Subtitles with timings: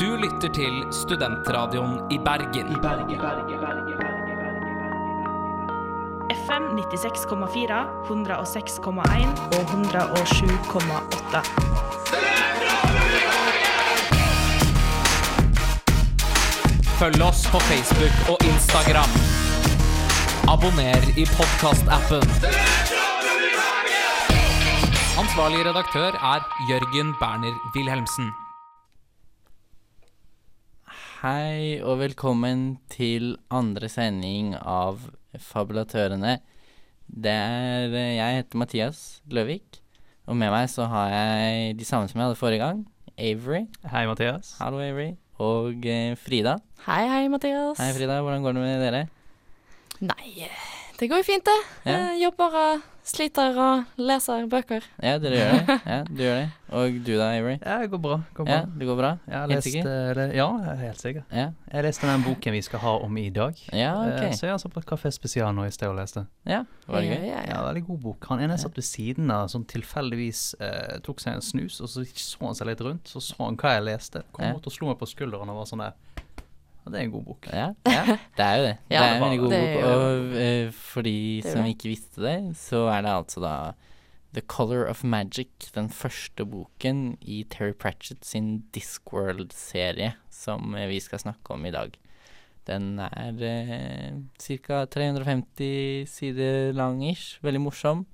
[0.00, 2.68] Du lytter til Studentradioen i Bergen.
[6.32, 11.42] FM 96,4, 106,1 og 107,8.
[17.00, 19.12] Følg oss på Facebook og Instagram.
[20.48, 22.24] Abonner i podkastappen.
[25.22, 26.40] Ansvarlig redaktør er
[26.70, 28.49] Jørgen Berner Wilhelmsen.
[31.20, 35.02] Hei og velkommen til andre sending av
[35.36, 36.38] Fabulatørene.
[37.04, 39.82] Det er eh, Jeg heter Mathias Løvik,
[40.24, 42.80] og med meg så har jeg de samme som jeg hadde forrige gang.
[43.20, 43.66] Avery.
[43.92, 44.54] Hei, Mathias.
[44.62, 45.10] Hallo, Avery.
[45.36, 46.56] Og eh, Frida.
[46.86, 47.76] Hei, hei, Mathias.
[47.76, 48.22] Hei, Frida.
[48.24, 49.04] Hvordan går det med dere?
[50.00, 50.48] Nei,
[50.96, 51.58] det går jo fint, det.
[51.84, 51.98] Ja.
[51.98, 54.84] Jeg jobber og sliter og leser bøker.
[55.02, 55.76] Ja, dere gjør det.
[55.86, 56.48] Ja, du gjør det.
[56.70, 57.56] Og du da, Avery?
[57.58, 58.16] Ja, det går bra.
[58.34, 58.56] Går bra.
[58.60, 59.08] Ja, det går bra?
[59.26, 60.14] Jeg har Helt lest, sikker?
[60.14, 61.22] det- ja, jeg er helt sikker.
[61.34, 63.54] Ja, Jeg leste den boken vi skal ha om i dag.
[63.72, 64.34] ja Eh, ok.
[64.38, 66.26] Så jeg har altså på Kafé Spesial nå i sted og leste.
[66.46, 67.26] Ja, var det gøy?
[67.26, 67.62] ja, Ja, ja.
[67.72, 68.26] veldig god bok.
[68.30, 72.04] Han ene satt ved siden av, sånn tilfeldigvis eh, tok seg en snus, og så
[72.06, 74.22] så han seg litt rundt, så så han hva jeg leste.
[74.32, 74.52] Kom Ja.
[74.52, 75.92] bort og slo meg på skulderen og var sånn der
[76.80, 77.46] Ja, det er en god bok.
[77.52, 78.74] Ja, ja, det er jo det.
[78.90, 79.86] Det er en veldig god bok.
[79.90, 83.54] Og uh, for de som ikke visste det, så er det altså da
[84.32, 91.00] The Color of Magic, den første boken i Terry Pratchett sin Discworld-serie, som eh, vi
[91.02, 91.96] skal snakke om i dag.
[92.68, 94.84] Den er eh, ca.
[94.86, 97.40] 350 sider lang ish.
[97.42, 98.06] Veldig morsom.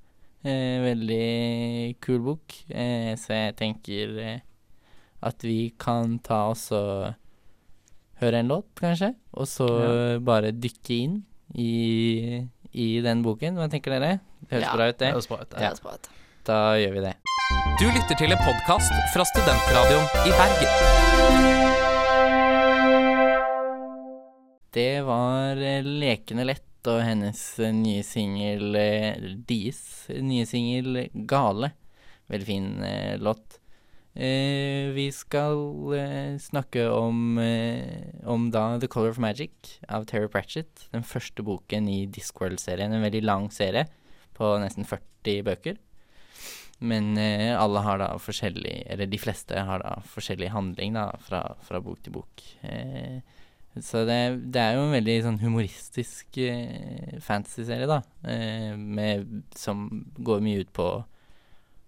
[0.46, 2.56] Eh, veldig kul bok.
[2.70, 4.40] Eh, så jeg tenker eh,
[5.20, 7.12] at vi kan ta oss og
[8.22, 9.66] høre en låt, kanskje, og så
[10.24, 11.16] bare dykke inn
[11.54, 13.56] i, i den boken.
[13.60, 14.20] Hva tenker dere?
[14.46, 14.74] Det høres Ja.
[14.76, 15.50] bra ut, Det høres bra ut.
[15.50, 15.66] Det det.
[15.66, 16.08] høres bra ut.
[16.46, 17.14] Da gjør vi det.
[17.80, 21.76] Du lytter til en podkast fra Studentradioen i Bergen.
[24.76, 29.16] Det var eh, Lekende lett og hennes eh, nye singel eh,
[29.48, 29.80] Dies
[30.22, 31.72] nye singel Gale.
[32.30, 33.58] Veldig fin eh, låt.
[34.16, 35.58] Eh, vi skal
[35.92, 40.86] eh, snakke om, eh, om da The Color of Magic av Terry Pratchett.
[40.92, 42.94] Den første boken i Discworld-serien.
[42.96, 43.84] En veldig lang serie
[44.36, 45.76] på nesten 40 bøker.
[46.78, 51.42] Men eh, alle har da forskjellig Eller de fleste har da forskjellig handling da fra,
[51.64, 52.44] fra bok til bok.
[52.64, 53.20] Eh,
[53.84, 58.00] så det, det er jo en veldig sånn humoristisk eh, fantasy-serie, da.
[58.24, 60.88] Eh, med, som går mye ut på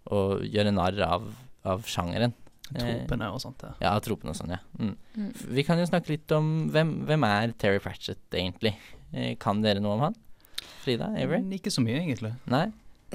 [0.09, 1.31] å gjøre narr av,
[1.65, 2.33] av sjangeren.
[2.69, 3.63] Tropene og sånt.
[3.65, 3.71] Ja.
[3.81, 4.59] Ja, tropene og sånn, ja.
[4.79, 4.93] Mm.
[5.17, 5.31] Mm.
[5.57, 8.75] Vi kan jo snakke litt om hvem, hvem er Terry Pratchett, egentlig?
[9.13, 10.15] Eh, kan dere noe om han?
[10.83, 11.07] Frida?
[11.17, 11.41] Avery?
[11.57, 12.33] Ikke så mye, egentlig.
[12.51, 12.67] Nei?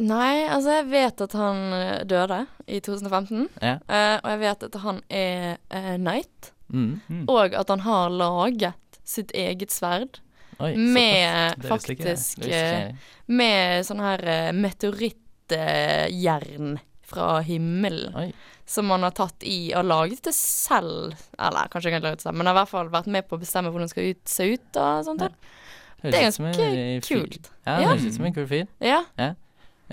[0.02, 3.46] Nei, altså jeg vet at han eh, døde i 2015.
[3.62, 3.76] Ja.
[3.86, 6.50] eh, og jeg vet at han er eh, knight.
[6.74, 6.98] Mm.
[7.06, 7.26] Mm.
[7.30, 8.74] Og at han har laget
[9.06, 10.18] sitt eget sverd
[10.64, 11.60] Oi, med jeg.
[11.68, 12.96] faktisk eh.
[13.30, 18.16] Med sånn her eh, meteorittjern fra himmelen.
[18.16, 18.30] Oi.
[18.66, 21.18] Som han har tatt i og laget det selv.
[21.36, 23.44] Eller kanskje ikke laget det selv, men har i hvert fall vært med på å
[23.44, 25.28] bestemme hvordan det skal ut, se ut og sånt.
[25.28, 25.60] Ja.
[26.04, 26.68] Det er ganske
[27.08, 27.50] kult.
[27.64, 28.68] Ja, det høres ut som en kul fyr.
[28.84, 29.04] Ja.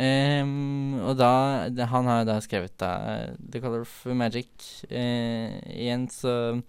[0.00, 2.92] Ehm, og da Han har jo da skrevet da
[3.36, 4.50] The Color of Magic
[4.90, 6.60] uh, igjen, så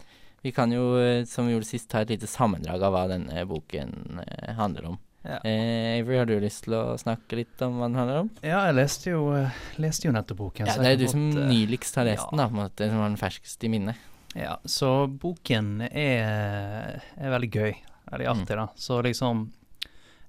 [0.41, 3.43] vi kan jo, eh, som vi gjorde sist, ta et lite sammendrag av hva denne
[3.45, 4.95] boken uh, handler om.
[5.23, 5.37] Ja.
[5.45, 8.29] Eh, Avery, har du lyst til å snakke litt om hva den handler om?
[8.41, 10.65] Ja, jeg leste jo, eh, leste jo nettopp boken.
[10.65, 12.29] Ja, det er du kan som eh, nyligst har lest ja.
[12.31, 13.95] den, da, på en måte, som har den ferskeste i minnet.
[14.33, 17.73] Ja, så boken er, er veldig gøy.
[18.11, 18.41] Veldig Mm.
[18.41, 18.67] artig, da.
[18.75, 19.51] Så liksom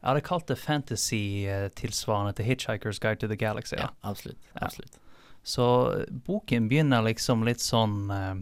[0.02, 3.76] Jeg hadde kalt det fantasy-tilsvarende til Hitchhiker's Guide to the Galaxy.
[3.76, 4.10] Ja, Da.
[4.10, 4.38] absolutt.
[4.54, 4.66] Ja.
[4.66, 4.98] absolutt.
[5.44, 5.66] Så
[6.00, 8.34] eh, boken begynner liksom litt sånn eh,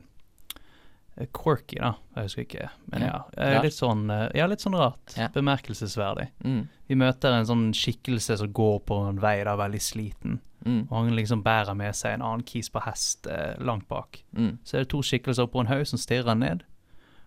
[1.36, 1.94] quirky, da.
[2.16, 2.68] Jeg husker ikke.
[2.92, 3.42] Men Ja, ja.
[3.44, 5.16] eh, litt sånn eh, Ja, litt sånn rart.
[5.16, 5.28] Ja.
[5.34, 6.28] Bemerkelsesverdig.
[6.44, 10.40] Mm, Vi møter en sånn skikkelse som går på en vei, da, veldig sliten.
[10.64, 14.22] mm, Og han liksom bærer med seg en annen kis på hest eh, langt bak.
[14.36, 14.58] mm.
[14.64, 16.64] Så er det to skikkelser på en haug som stirrer ned.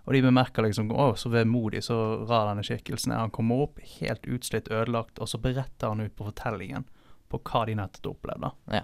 [0.05, 3.19] Og de bemerker liksom Å, så vemodig, så rar denne skikkelsen er.
[3.23, 6.83] Han kommer opp helt utslitt, ødelagt, og så beretter han ut på fortellingen
[7.29, 8.51] på hva de nettopp opplevde.
[8.71, 8.81] Ja.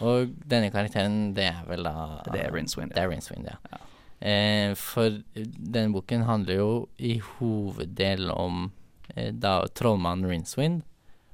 [0.00, 2.94] Og denne karakteren, det er vel da Det er Rincewind.
[2.94, 3.56] Det er Rincewind, ja.
[3.72, 3.78] Ja.
[4.20, 8.66] Eh, for denne boken handler jo i hoveddel om
[9.16, 10.82] eh, da trollmannen Rinswind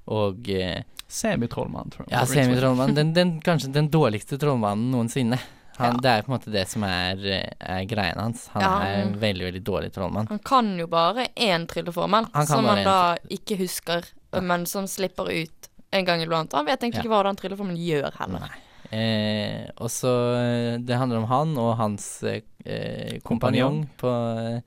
[0.06, 2.12] og eh, Semitrollmannen, tror jeg.
[2.14, 2.94] Ja, semitrollmannen.
[2.98, 5.38] Den, den, kanskje den dårligste trollmannen noensinne.
[5.76, 6.00] Han, Ja.
[6.00, 8.46] Det er på en måte det som er, eh, er greien hans.
[8.54, 10.26] Han Ja, er en veldig, veldig dårlig trollmann.
[10.30, 14.06] Han kan jo bare én trylleformel, Han som han da ikke husker,
[14.42, 16.52] men som slipper ut en gang iblant.
[16.56, 17.02] Han vet egentlig Ja.
[17.04, 18.40] ikke hva den trylleformelen gjør heller.
[18.46, 18.62] Nei.
[18.92, 24.60] Eh, og så eh, Det handler om han og hans eh, eh, kompanjong på eh,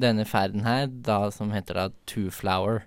[0.00, 2.84] denne ferden her, da som heter da Two Flower.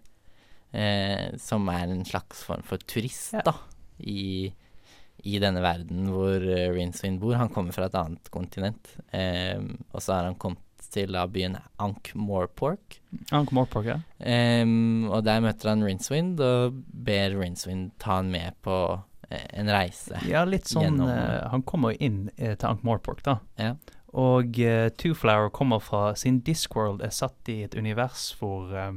[0.74, 3.44] Eh, som er en slags form for turist, Ja.
[3.45, 3.53] da,
[4.01, 4.50] i,
[5.24, 7.35] i denne verden hvor uh, Rincewind bor.
[7.38, 8.89] Han kommer fra et annet kontinent.
[9.13, 9.62] Eh,
[9.94, 10.59] og så har han kommet
[10.94, 12.97] til da byen Ankh-Morpork.
[13.31, 14.00] Ankh Morpork, ja.
[14.19, 14.65] Eh,
[15.07, 18.75] og der møter han Rinswind og ber Rinswind ta han med på
[19.53, 20.19] en reise.
[20.30, 23.38] Ja, litt sånn Gjennom- eh, Han kommer jo inn eh, til Ankh Morpork, da.
[23.57, 23.75] Ja.
[24.13, 28.91] Og uh, Two Flower kommer fra Sin Discworld er satt i et univers hvor eh,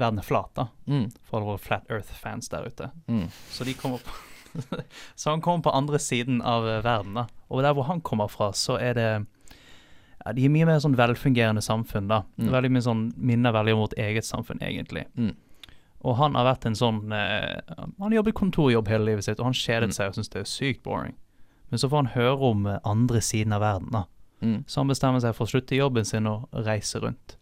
[0.00, 0.68] verden er flat, da.
[0.88, 2.90] Mm, For alle våre Flat Earth-fans der ute.
[3.08, 4.24] mm, Så de kommer på
[5.14, 7.26] Så han kommer på andre siden av eh, verden, da.
[7.50, 9.08] Og der hvor han kommer fra, så er det
[10.24, 12.22] ja, De er mye mer sånn velfungerende samfunn, da.
[12.40, 12.48] Mm.
[12.54, 15.04] Veldig mye sånn Minner veldig om vårt eget samfunn, egentlig.
[15.16, 15.34] mm,
[16.06, 19.46] Og han har vært en sånn eh, Han har jobbet kontorjobb hele livet sitt, og
[19.50, 19.92] han kjedet Mm.
[19.96, 21.14] seg og syntes det er sykt boring.
[21.70, 24.04] Men så får han høre om eh, andre siden av verden, da.
[24.42, 24.64] mm.
[24.66, 27.36] Så han bestemmer seg for å slutte jobben sin og reise rundt.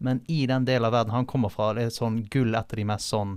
[0.00, 2.76] Men i den delen av verden han kommer fra, det er sånn gull et av
[2.76, 3.36] de mest sånn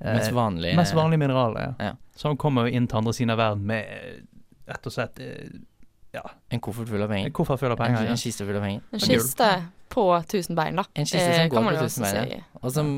[0.00, 1.60] eh, Mest vanlige mest vanlige mineraler.
[1.78, 1.90] Ja.
[1.90, 1.92] Ja.
[2.16, 4.22] Så han kommer jo inn til andre siden av verden med eh,
[4.70, 5.50] rett og slett eh,
[6.50, 7.26] En koffert full av penger.
[7.26, 8.04] en koffert full av En, penger.
[8.06, 8.82] en en kiste full av penger.
[8.92, 9.50] En kiste
[9.92, 10.84] på tusen bein, da.
[10.96, 12.38] En kiste Eh, som kan går på tusen bein, si.
[12.62, 12.92] og som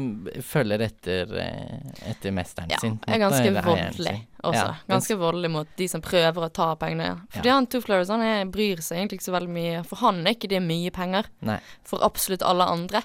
[0.47, 2.99] følger etter, eh, etter mesteren Ja, sin.
[3.07, 4.15] Ja, er ganske voldelig
[4.45, 4.61] også.
[4.61, 7.09] Ja, ganske voldelig mot de som prøver å ta pengene.
[7.35, 7.55] Fordi Ja.
[7.59, 9.83] han Two Flowers han er, bryr seg egentlig ikke så veldig mye.
[9.85, 11.25] For han er ikke det mye penger.
[11.43, 11.59] Nei.
[11.83, 13.03] For absolutt alle andre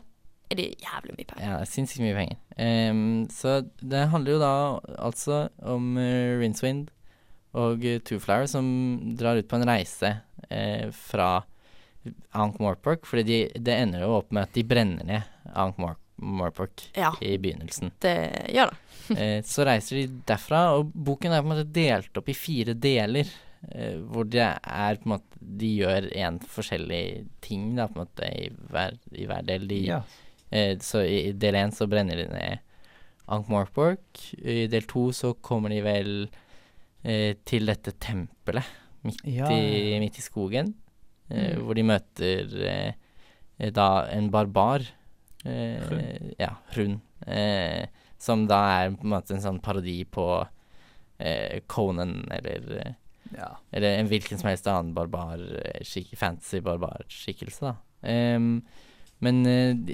[0.52, 1.46] er det jævlig mye penger.
[1.50, 2.38] Ja, sinnssykt mye penger.
[2.60, 6.90] Um, så det handler jo da altså om uh, Rincewind
[7.54, 10.22] og uh, Two Flower som drar ut på en reise
[10.52, 11.44] uh, fra
[12.34, 15.24] Ankh-Morpork, for de, det ender jo opp med at de brenner ned
[15.56, 17.92] Ankh-Morpork Ja, i begynnelsen.
[18.04, 18.16] det
[18.56, 18.78] gjør det.
[19.10, 22.76] Eh, så reiser de derfra, og boken er på en måte delt opp i fire
[22.78, 23.26] deler.
[23.74, 28.04] Eh, hvor det er på en måte De gjør én forskjellig ting, da, på en
[28.06, 29.66] måte, i hver, i hver del.
[29.72, 30.02] De, Ja.
[30.52, 32.60] eh, så i i del én så brenner de ned
[33.28, 34.22] Ankh-Morpork.
[34.44, 36.14] I del to så kommer de vel
[37.04, 38.66] eh, til dette tempelet
[39.04, 40.76] midt, Ja, i, midt i skogen.
[41.30, 41.66] Eh, Mm.
[41.66, 42.94] Hvor de møter eh,
[43.60, 44.86] eh, da en barbar.
[45.46, 46.32] Eh, Hrun.
[46.40, 47.02] Ja, hun.
[47.28, 47.86] Eh,
[48.18, 50.26] som da er på en måte en sånn parodi på
[51.20, 52.96] eh, Conan, eller,
[53.32, 53.54] ja.
[53.72, 55.40] eller en hvilken som helst annen barbar,
[55.86, 57.76] skik fancy barbarskikkelse, da.
[58.02, 58.62] Um,
[59.24, 59.44] men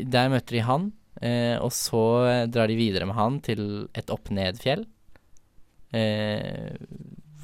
[0.10, 0.92] der møter de han,
[1.22, 2.02] uh, og så
[2.50, 3.64] drar de videre med han til
[3.98, 4.86] et opp-ned-fjell.
[5.96, 6.76] Eh,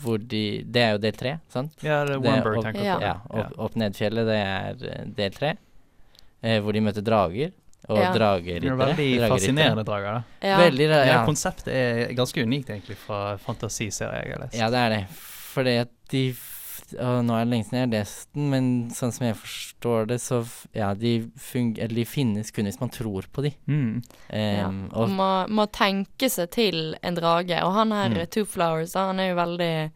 [0.01, 1.71] hvor de Det er jo del tre, sant?
[1.83, 2.95] ja, det er er opp- tenker Ja.
[2.97, 3.01] på.
[3.01, 5.53] Ja, opp, opp ned-fjellet, det er eh, del tre.
[6.43, 7.51] Eh, hvor de møter drager,
[7.89, 8.11] og Ja.
[8.11, 8.77] Det er drageryttere.
[8.77, 9.29] veldig drageryttere.
[9.29, 10.13] fascinerende drager.
[10.13, 10.23] da.
[10.47, 10.57] Ja.
[10.57, 11.03] Veldig, Ja.
[11.05, 11.25] ja.
[11.25, 14.55] Konseptet er ganske unikt, egentlig, fra fantasiserier jeg har lest.
[14.57, 15.07] Ja, det er det.
[15.53, 16.33] Fordi at de
[16.99, 18.65] og Nå er det lenge siden jeg har lest den, men
[18.95, 20.41] sånn som jeg forstår det, så
[20.73, 23.51] Ja, de, eller de finnes kun hvis man tror på de.
[23.67, 24.01] Mm.
[24.29, 24.67] Um, ja.
[24.93, 27.61] og må, må tenke seg til en drage.
[27.63, 28.25] Og han her, Mm.
[28.33, 29.91] Two Flowers, han er jo veldig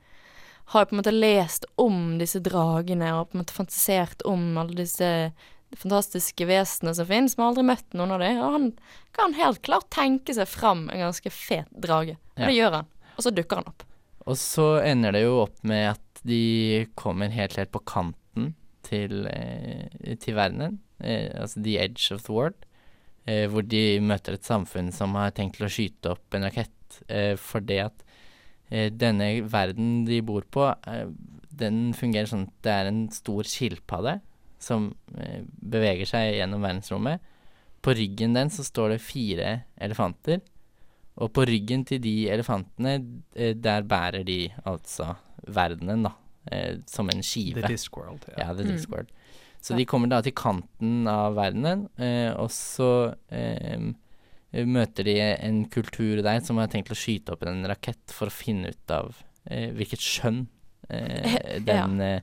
[0.74, 4.57] Har jo på en måte lest om disse dragene og på en måte fantasert om
[4.57, 5.31] alle disse
[5.75, 8.39] fantastiske vesenene som finnes, men har aldri møtt noen av dem.
[8.41, 8.68] Og han
[9.15, 12.15] kan helt klart tenke seg fram en ganske fet drage.
[12.36, 12.48] Og Ja.
[12.48, 12.86] det gjør han.
[13.18, 13.83] Og så dukker han opp.
[14.25, 18.54] Og så ender det jo opp med at de kommer helt, helt på kanten
[18.86, 20.79] til, eh, til verdenen.
[21.00, 22.55] Eh, altså the edge of the world.
[23.25, 27.01] Eh, hvor de møter et samfunn som har tenkt til å skyte opp en rakett.
[27.10, 28.01] Eh, fordi at
[28.65, 30.63] denne verden de bor på,
[31.53, 34.15] den fungerer sånn at det er en stor skilpadde
[34.58, 34.88] som
[35.62, 37.22] beveger seg gjennom verdensrommet.
[37.86, 40.41] På ryggen den så står det fire elefanter.
[41.22, 42.98] Og på ryggen til de elefantene,
[43.38, 45.13] der bærer de altså
[45.48, 46.13] verdenen, da.
[46.51, 47.62] Eh, som en skive.
[47.62, 48.25] The Discworld.
[48.38, 48.48] Ja.
[48.48, 48.72] Ja, The Mm.
[48.75, 49.08] Discord.
[49.62, 49.77] Så Ja.
[49.77, 53.80] de kommer da til kanten av verdenen, eh, og så eh,
[54.65, 58.32] møter de en kultur der som har tenkt å skyte opp en rakett for å
[58.32, 59.15] finne ut av
[59.50, 60.48] eh, hvilket skjønn
[60.89, 62.20] eh, den ja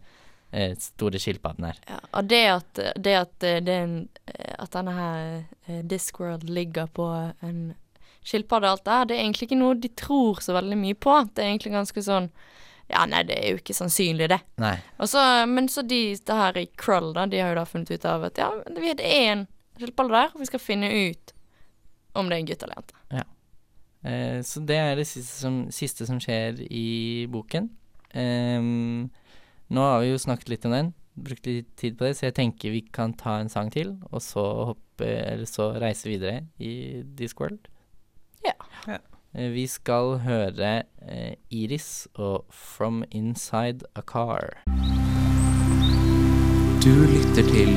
[0.53, 1.79] eh, store skilpadden er.
[1.89, 4.09] Ja, og det at, det at, det er en,
[4.59, 7.07] at denne her Discworld ligger på
[7.43, 7.75] en
[8.23, 10.95] skilpadde og alt det her, det er egentlig ikke noe de tror så veldig mye
[10.95, 11.15] på.
[11.33, 12.29] Det er egentlig ganske sånn
[12.91, 14.41] Ja, nei, det er jo ikke sannsynlig, det.
[14.61, 14.75] Nei.
[15.01, 17.93] Og så, men så de det her i Krull, da, de har jo da funnet
[17.95, 19.47] ut av at ja, det er en
[19.79, 21.33] skilpadde der, og vi skal finne ut
[22.19, 22.99] om det er en gutt eller jente.
[24.03, 27.71] Eh, så det er det siste som, siste som skjer i boken.
[28.19, 28.65] Eh,
[29.73, 32.37] nå har vi jo snakket litt om den, brukt litt tid på det, så jeg
[32.41, 37.03] tenker vi kan ta en sang til, og så hoppe, eller så reise videre i
[37.19, 37.71] Discworld.
[38.45, 38.57] Ja.
[38.91, 38.99] Ja.
[39.33, 44.61] Eh, vi skal høre eh, Iris og 'From Inside a Car'.
[46.85, 47.71] Du lytter til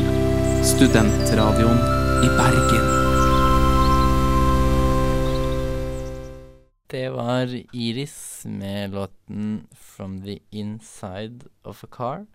[0.67, 1.79] Studentradioen
[2.27, 2.88] i Bergen.
[6.91, 12.25] Det var Iris med låten 'From the Inside of a Car'.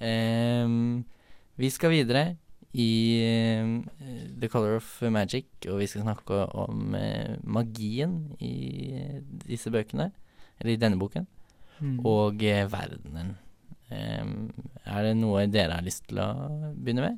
[0.00, 1.04] Um,
[1.56, 2.36] vi skal videre
[2.72, 2.90] i
[3.24, 3.70] eh,
[4.40, 9.00] The Color of Magic, og vi skal snakke om eh, magien i
[9.46, 10.10] disse bøkene.
[10.60, 11.26] Eller i denne boken.
[11.80, 11.98] Mm.
[12.06, 13.38] Og eh, verdenen.
[13.90, 16.28] Er det noe dere har lyst til å
[16.76, 17.16] begynne med?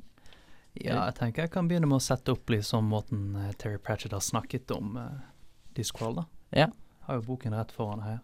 [0.73, 4.23] Ja, jeg tenker jeg kan begynne med å sette opp liksom måten Terry Pratchett har
[4.25, 5.19] snakket om uh,
[5.77, 6.23] Discworld, da.
[6.63, 6.67] Ja.
[7.05, 8.23] Har jo boken rett foran her.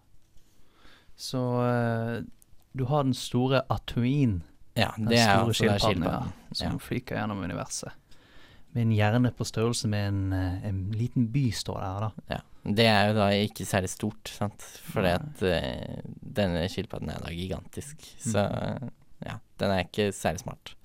[1.14, 2.26] Så uh,
[2.74, 4.40] du har den store Atuin,
[4.78, 6.20] Ja, det er store altså skilpadden, ja,
[6.54, 6.78] som Ja.
[6.78, 7.92] fyker gjennom universet.
[8.74, 12.36] Med en hjerne på størrelse med en, eh, en liten by, står det her, da.
[12.36, 12.40] Ja.
[12.72, 14.62] Det er jo da ikke særlig stort, sant.
[14.94, 17.98] Fordi at eh, denne skilpadden er da gigantisk.
[18.20, 18.46] Så
[18.82, 18.92] Mm.
[19.26, 20.76] ja, den er ikke særlig smart.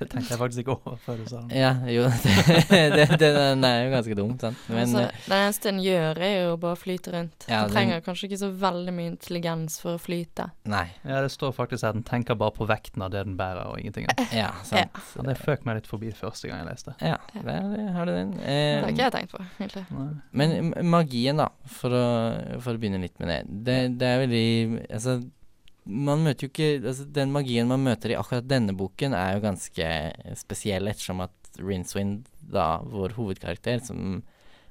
[0.00, 1.58] Det tenkte jeg faktisk ikke over før du sa det.
[1.60, 2.06] Ja, jo,
[2.70, 4.62] det, det, den er jo ganske dum, sant.
[4.70, 7.46] Men altså, eh, det eneste en gjør, er jo bare å flyte rundt.
[7.50, 10.48] Ja, den trenger kanskje ikke så veldig mye intelligens for å flyte.
[10.70, 10.86] nei.
[11.04, 13.80] Ja, det står faktisk at den tenker bare på vekten av det den bærer, og
[13.82, 14.32] ingenting annet.
[14.36, 14.96] Ja, sant.
[15.16, 16.94] Ja, det føk meg litt forbi første gang jeg leste.
[17.04, 17.58] Ja, det,
[17.96, 18.32] har du den.
[18.38, 19.84] Det Eh, har ikke jeg tenkt på, egentlig.
[19.94, 20.08] Nei.
[20.40, 22.06] Men magien, da, for å,
[22.64, 23.38] for å begynne litt med det.
[23.68, 24.46] Det, det er veldig
[24.90, 25.18] Altså,
[25.84, 29.44] man møter jo ikke altså, Den magien man møter i akkurat denne boken, er jo
[29.44, 29.88] ganske
[30.38, 34.20] spesiell, ettersom at Rinswind, da, vår hovedkarakter, som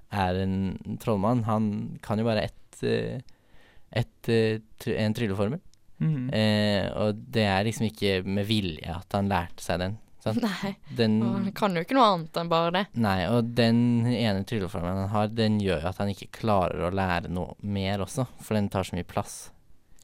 [0.10, 0.56] er en
[1.02, 1.66] trollmann, han
[2.06, 5.60] kan jo bare ett et, ett, eh, en trylleformel.
[5.98, 6.30] Mhm.
[6.34, 9.98] Eh, og det er liksom ikke med vilje at han lærte seg den.
[10.24, 10.42] Sant?
[10.44, 12.86] Nei, Den han kan jo ikke noe annet enn bare det.
[13.00, 16.94] Nei, og den ene trylleformelen han har, den gjør jo at han ikke klarer å
[16.96, 19.50] lære noe mer også, for den tar så mye plass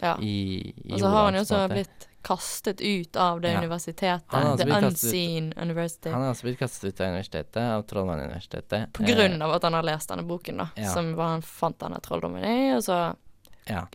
[0.01, 0.17] Ja.
[0.21, 3.59] i, i Og så har han jo også blitt kastet ut av det Ja.
[3.61, 4.57] universitetet.
[4.57, 5.57] The unseen ut.
[5.61, 6.09] University.
[6.09, 8.93] Han har også blitt kastet ut av universitetet, av Trollmannuniversitetet.
[8.93, 10.67] På grunn av at han har lest denne boken, da.
[10.75, 10.89] ja.
[10.93, 13.15] Som var han fant denne trolldommen i, og så
[13.69, 13.85] Ja.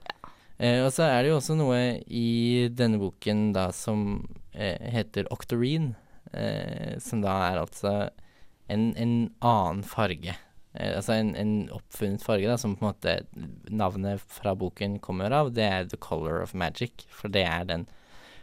[0.58, 5.26] Eh, og så er det jo også noe i denne boken da som eh, heter
[5.32, 5.94] Octorine,
[6.32, 8.10] eh, som da er altså
[8.68, 10.36] en, en annen farge.
[10.72, 13.16] Eh, altså en, en oppfunnet farge, da, som på en måte
[13.70, 15.54] navnet fra boken kommer av.
[15.56, 17.88] Det er The Color of Magic, for det er den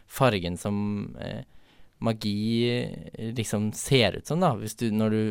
[0.07, 1.43] fargen som eh,
[2.03, 2.37] magi
[2.69, 4.53] eh, liksom ser ut som, da.
[4.59, 5.21] Hvis du, når du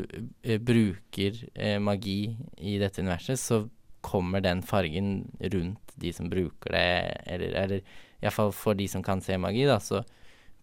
[0.42, 3.64] eh, bruker eh, magi i dette universet, så
[4.06, 6.88] kommer den fargen rundt de som bruker det,
[7.26, 7.80] eller, eller
[8.22, 10.02] iallfall for de som kan se magi, da, så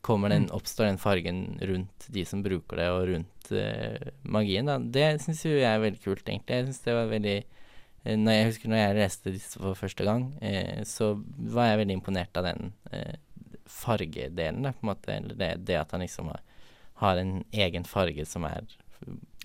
[0.04, 4.76] kommer den, oppstår den fargen rundt de som bruker det, og rundt uh, magien, da.
[4.78, 6.58] Det syns jo jeg er veldig kult, egentlig.
[6.60, 10.04] Jeg synes det var veldig uh, når jeg husker når jeg leste disse for første
[10.08, 11.14] gang, uh, så
[11.56, 12.74] var jeg veldig imponert av den
[13.66, 15.14] fargedelen, da, på en måte.
[15.16, 16.42] Eller det, det at han liksom har,
[17.04, 18.64] har en egen farge som er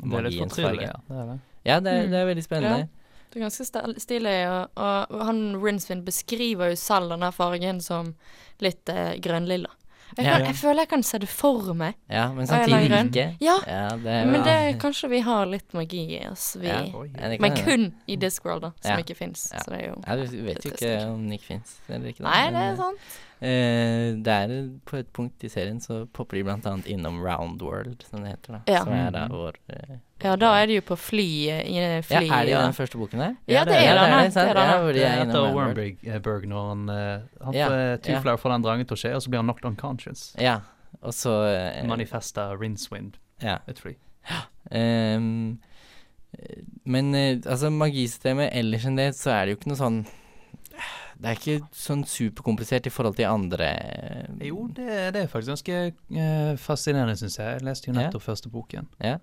[0.03, 0.89] magiens farge.
[0.91, 0.97] ja.
[1.09, 1.39] Det er det.
[1.65, 2.11] Ja, det, er- Mm.
[2.11, 2.89] det er veldig spennende.
[3.31, 4.71] Det er ganske stilig, og,
[5.13, 8.15] og han Rinsvin beskriver jo selv denne fargen som
[8.65, 9.69] litt eh, grønnlilla.
[10.17, 10.33] Jeg, Ja.
[10.39, 11.95] kan, jeg føler jeg kan se det for meg.
[12.11, 13.37] Ja, men samtidig ikke.
[13.41, 16.67] Ja, Ja, det er men det er kanskje vi har litt magi i oss, vi.
[16.67, 16.81] Ja.
[16.95, 17.11] Oi.
[17.15, 18.97] Ja, Men kun i Discworld, da, som Ja.
[19.05, 19.51] ikke fins.
[19.53, 19.59] Ja.
[19.59, 22.23] Så det er jo Ja, du vet jo ikke om den ikke fins, eller ikke.
[22.25, 22.99] da, Nei, det eh, er sant.
[23.41, 27.63] Uh, det er på et punkt i serien så popper de blant annet innom Round
[27.63, 28.53] World, som det heter.
[28.67, 28.83] da Ja.
[28.85, 29.31] Som er da Mhm.
[29.31, 32.75] vår eh, Ja, da er det jo på fly, i Ja, er det i den
[32.75, 33.37] første boken der?
[33.47, 34.73] Ja, det er ja, det, det er denne.
[34.73, 35.53] Ja, hvor de Det er etter.
[35.55, 37.97] Wormberg når han, tyfler han Ja, får ja.
[38.09, 40.25] Two-Flower den drangen til å skje, og så blir han knocked unconscious.
[40.43, 40.57] Ja,
[41.03, 43.17] og så uh, Manifesta Rinswind.
[43.43, 43.61] Ja.
[43.71, 43.95] et fly.
[44.29, 44.43] Ja
[44.75, 45.21] eh,
[46.85, 50.01] men eh, altså, magisystemet ellers enn det, så er det jo ikke noe sånn
[51.19, 55.55] Det er ikke sånn superkomplisert i forhold til andre eh, Jo, det, det er faktisk
[55.57, 57.57] ganske uh, fascinerende, syns jeg.
[57.57, 58.05] Jeg leste jo Ja.
[58.05, 58.87] nettopp første boken.
[59.03, 59.17] Ja.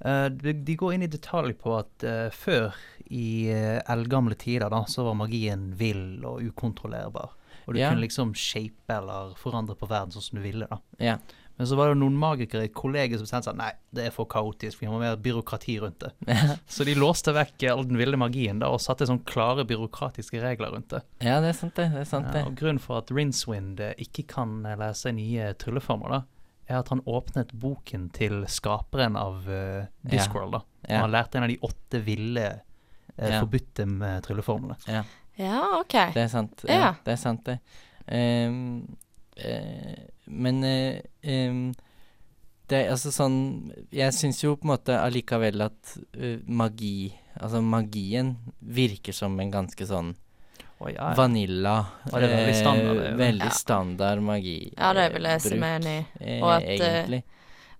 [0.00, 2.74] Eh, de, går inn i detalj på at eh, før,
[3.14, 7.34] i uh, eldgamle tider, da, så var magien vill og ukontrollerbar.
[7.66, 7.90] Og du Ja.
[7.92, 10.66] kunne liksom shape eller forandre på verden sånn som du ville.
[10.70, 10.78] da.
[10.98, 11.18] Ja.
[11.56, 14.26] Men så var det noen magikere i et kollegium som at nei, det er for
[14.26, 16.10] kaotisk, vi må mer byråkrati rundt det.
[16.66, 20.40] Så de låste vekk eh, all den ville magien da, og satte sånn klare byråkratiske
[20.42, 21.02] regler rundt det.
[21.22, 21.92] ja, det er sant, det.
[21.94, 22.46] det, er sant Ja, det.
[22.48, 26.22] og grunnen for at Rincewind eh, ikke kan eh, lese nye trylleformer, da,
[26.68, 30.52] er at han åpnet boken til skaperen av uh, Discworld.
[30.52, 30.58] da.
[30.58, 31.00] Og Ja.
[31.02, 32.46] han lærte en av de åtte ville,
[33.18, 33.40] uh, Ja.
[33.40, 34.76] forbudte med trylleformene.
[35.38, 35.92] Ja, OK.
[36.14, 36.64] Det er sant.
[36.68, 36.74] Ja.
[36.74, 37.58] Ja, det er sant, det.
[38.06, 38.96] Um,
[39.38, 39.94] uh,
[40.26, 41.74] men eh, ehm,
[42.68, 47.60] det er altså sånn Jeg syns jo på en måte allikevel at eh, magi Altså,
[47.60, 50.14] magien virker som en ganske sånn
[50.84, 51.14] Å, ja, ja.
[51.16, 51.74] vanilla
[52.12, 53.54] Og det er veldig standard, eh, veldig Ja.
[53.56, 54.56] standard magi.
[54.76, 56.06] Ja, det vil jeg si meg enig i.
[56.20, 57.22] eh, Og at, eh, egentlig.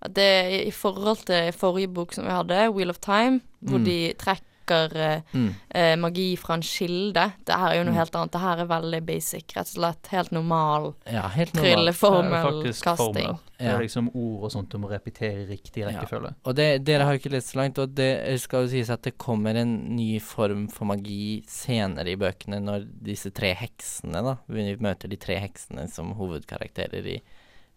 [0.03, 3.85] At det i forhold til forrige bok som vi hadde, Wheel of Time, hvor Mm.
[3.85, 4.43] de trekker
[4.73, 5.55] eh, Mm.
[5.75, 7.33] eh, magi fra en kilde.
[7.45, 7.99] Det her er jo noe Mm.
[7.99, 8.31] helt annet.
[8.33, 9.45] Det her er veldig basic.
[9.57, 11.67] Rett og slett helt normal Ja, helt normalt.
[11.67, 12.97] Er trylleformelkasting.
[12.97, 13.39] formler.
[13.59, 16.35] Det er liksom ord og sånt du må repetere i riktig rekkefølge.
[16.45, 19.03] Og det, dere har jo ikke lest så langt, og det skal jo sies at
[19.03, 24.37] det kommer en ny form for magi senere i bøkene, når disse tre heksene, da
[24.49, 27.21] Vi møter de tre heksene som hovedkarakterer i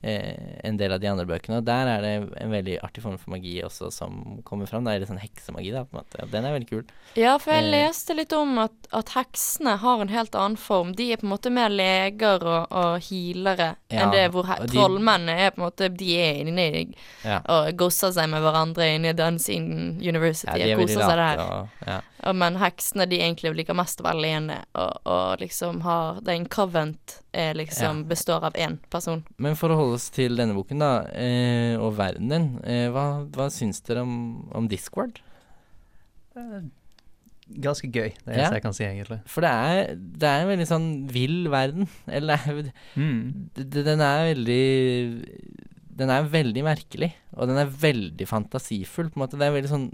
[0.07, 1.59] eh, en del av de andre bøkene.
[1.61, 2.11] Og der er det
[2.41, 4.85] en veldig artig form for magi også som kommer fram.
[4.87, 6.23] Det er litt sånn heksemagi, da, på en måte.
[6.23, 6.83] Og den er veldig kul.
[7.19, 7.71] Ja, for jeg Eh.
[7.75, 10.93] leste litt om at, at heksene har en helt annen form.
[10.95, 14.59] De er på en måte mer leger og, og healere Ja, enn det hvor he
[14.65, 17.41] de- trollmennene er på en måte De er inne Ja.
[17.47, 20.59] og gosser seg med hverandre inni Dunseen University.
[20.59, 21.39] Ja, og koser seg der.
[21.39, 22.01] og ja.
[22.23, 26.33] og, men heksene de egentlig liker mest å være alene, og, og liksom har Det
[26.33, 29.23] er en covent er liksom består av én person.
[29.37, 33.49] Men for å holde oss til denne boken, da, eh, og verdenen, eh, hva, hva
[33.53, 34.17] syns dere om,
[34.55, 35.19] om Discord?
[36.37, 36.59] Eh,
[37.47, 38.47] Ganske gøy, det er Ja.
[38.51, 39.21] jeg kan si, egentlig.
[39.31, 41.87] For det er, det er en veldig sånn vill verden.
[42.17, 43.47] Eller er, Mm.
[43.55, 45.45] den er veldig
[45.97, 49.37] Den er veldig merkelig, og den er veldig fantasifull, på en måte.
[49.37, 49.89] Det er veldig sånn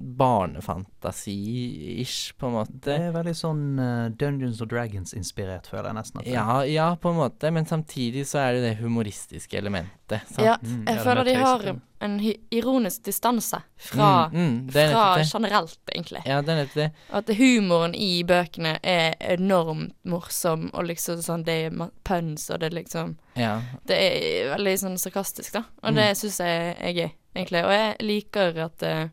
[1.04, 2.74] barnefantasi-ish, på en måte.
[2.86, 6.22] Det er veldig sånn uh, Dungeons and Dragons-inspirert, føler jeg nesten.
[6.22, 6.28] at.
[6.30, 10.22] Ja, ja, på en måte, men samtidig så er det det humoristiske elementet.
[10.30, 10.46] Sant?
[10.46, 11.63] Ja, Mm, jeg føler de har
[12.04, 12.20] en
[12.52, 14.36] ironisk distanse fra, mm,
[14.68, 16.22] mm, er fra generelt, egentlig.
[16.28, 16.92] Ja, det er nettopp det.
[17.20, 22.68] At humoren i bøkene er enormt morsom, og liksom sånn Det er puns, og det
[22.72, 23.62] er liksom Ja.
[23.88, 25.63] Det er veldig sånn sarkastisk, da.
[25.84, 25.96] Og Mm.
[25.96, 27.63] det syns jeg er gøy, egentlig.
[27.66, 29.04] Og jeg liker at eh,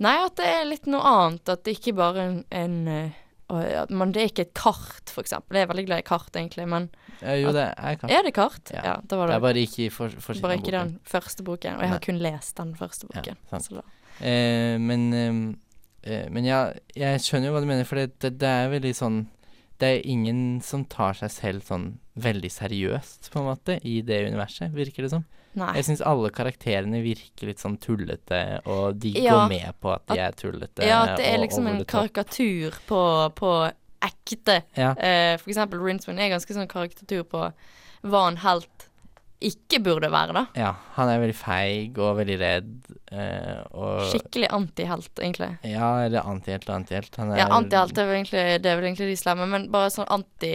[0.00, 1.48] Nei, at det er litt noe annet.
[1.52, 3.18] At det ikke bare en, en eh,
[3.50, 5.58] at man, Det er ikke et kart, for eksempel.
[5.58, 6.86] Jeg er veldig glad i kart, egentlig, men
[7.20, 8.12] ja jo, det er kart.
[8.14, 8.70] Er det kart?
[8.72, 8.82] Ja.
[8.86, 10.08] Ja, det var Det er bare ikke i for,
[10.40, 10.76] bare ikke boken.
[10.78, 11.74] den første boken.
[11.76, 13.40] Og jeg har kun lest den første Ja, boken.
[13.50, 13.66] sant.
[13.66, 13.84] så da.
[14.20, 15.40] Eh, men eh,
[16.12, 16.60] eh, Men ja,
[16.96, 19.18] jeg skjønner jo hva du mener, for det, det, det er veldig sånn
[19.80, 21.86] Det er ingen som tar seg selv sånn
[22.20, 25.24] veldig seriøst, på en måte, i det universet, virker det som.
[25.58, 25.70] Nei.
[25.80, 30.04] Jeg syns alle karakterene virker litt sånn tullete, og de Ja, går med på at
[30.10, 30.86] de er tullete.
[30.86, 33.00] Ja, at det er liksom en karikatur på,
[33.38, 33.54] på
[34.06, 34.60] ekte.
[34.78, 34.92] Ja.
[34.94, 37.48] Uh, for eksempel Rinsman er ganske sånn karikatur på
[38.06, 38.86] hva en helt
[39.40, 40.42] ikke burde være, da.
[40.52, 42.74] ja, han er veldig feig og veldig redd,
[43.10, 45.48] Uh, og Skikkelig antihelt, egentlig.
[45.66, 47.16] Ja, eller antihelt og antihelt.
[47.18, 49.88] Han er, Ja, antihelt er, vel egentlig, det er vel egentlig de slemme, men bare
[49.90, 50.52] sånn anti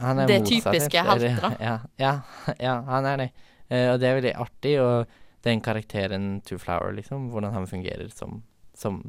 [0.00, 1.50] han det typiske helt, da.
[1.68, 2.12] Ja, ja,
[2.66, 3.28] ja, han er det.
[3.72, 5.06] Eh, og det er veldig artig, og
[5.46, 8.42] den karakteren Two Flower, liksom, hvordan han fungerer som,
[8.78, 9.00] som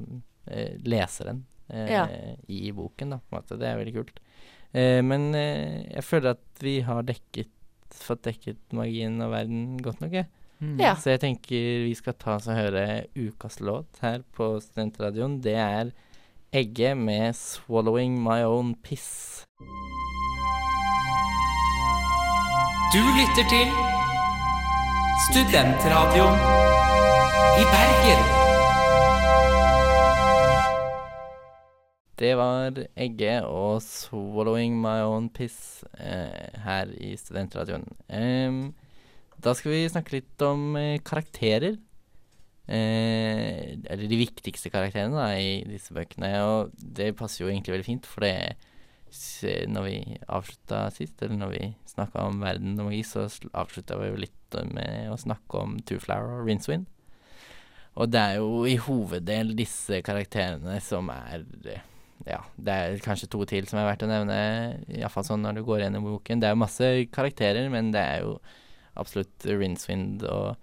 [0.48, 2.06] eh, leseren eh, Ja.
[2.48, 3.60] i boken, da, på en måte.
[3.60, 4.22] Det er veldig kult.
[4.74, 7.52] Eh, men eh, jeg føler at vi har dekket
[7.94, 10.26] fått dekket magien og verden godt nok, jeg.
[10.64, 10.78] Mm.
[10.80, 10.96] Ja.
[10.98, 15.42] Så jeg tenker vi skal ta oss og høre ukas låt her på Studentradioen.
[15.44, 15.92] Det er
[16.54, 19.44] Egge med 'Swallowing My Own Piss'.
[22.94, 23.93] Du lytter til
[25.24, 26.36] Studentradioen
[27.56, 28.24] i Bergen.
[32.20, 37.88] Det var Egge og 'Swallowing My Own Piss' eh, her i Studentradioen.
[38.12, 38.74] Um,
[39.40, 41.80] da skal vi snakke litt om eh, karakterer.
[42.68, 46.36] Eh, eller de viktigste karakterene da, i disse bøkene.
[46.44, 48.58] Og det passer jo egentlig veldig fint, for det
[49.70, 49.98] når vi
[50.28, 54.58] avslutta sist, eller når vi snakka om verden og magi, så avslutta vi jo litt
[54.70, 56.90] med å snakke om Two Flower og Rincewind.
[57.94, 61.46] Og det er jo i hoveddel disse karakterene som er
[62.26, 64.38] Ja, det er kanskje to til som er verdt å nevne,
[64.88, 66.42] iallfall sånn når du går gjennom boken.
[66.42, 68.38] Det er jo masse karakterer, men det er jo
[69.00, 70.56] absolutt Rincewind og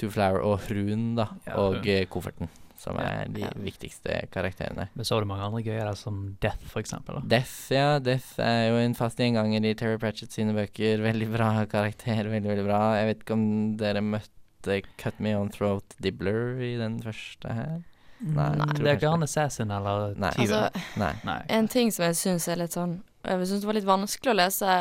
[0.00, 3.50] Two Flower og Hruen, da, Ja, og eh, kofferten, som er de ja.
[3.60, 4.88] viktigste karakterene.
[4.96, 7.18] Men så er det mange andre gøye der, som Death, for eksempel.
[7.18, 7.22] Da.
[7.36, 7.98] Death, ja.
[8.00, 11.02] Death er jo en fast gjenganger i Terry Pratchett sine bøker.
[11.10, 12.80] Veldig bra karakter, veldig, veldig bra.
[13.00, 13.46] Jeg vet ikke om
[13.80, 17.78] dere møtte Cut Me On Throat Dibbler i den første her?
[18.20, 18.72] Nei, Nei.
[18.76, 20.32] Det er ikke han assassin eller Nei.
[20.44, 20.66] Altså.
[21.00, 21.38] Nei.
[21.48, 24.36] en ting som jeg syns er litt sånn Jeg syns det var litt vanskelig å
[24.36, 24.74] lese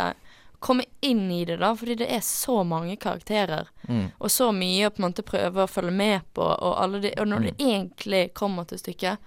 [0.60, 3.68] Komme inn i det, da, fordi det er så mange karakterer.
[3.88, 4.12] Mm.
[4.20, 7.14] Og så mye å på en måte prøve å følge med på, og, alle de,
[7.18, 7.44] og når Mm.
[7.46, 9.18] det egentlig kommer til stykket,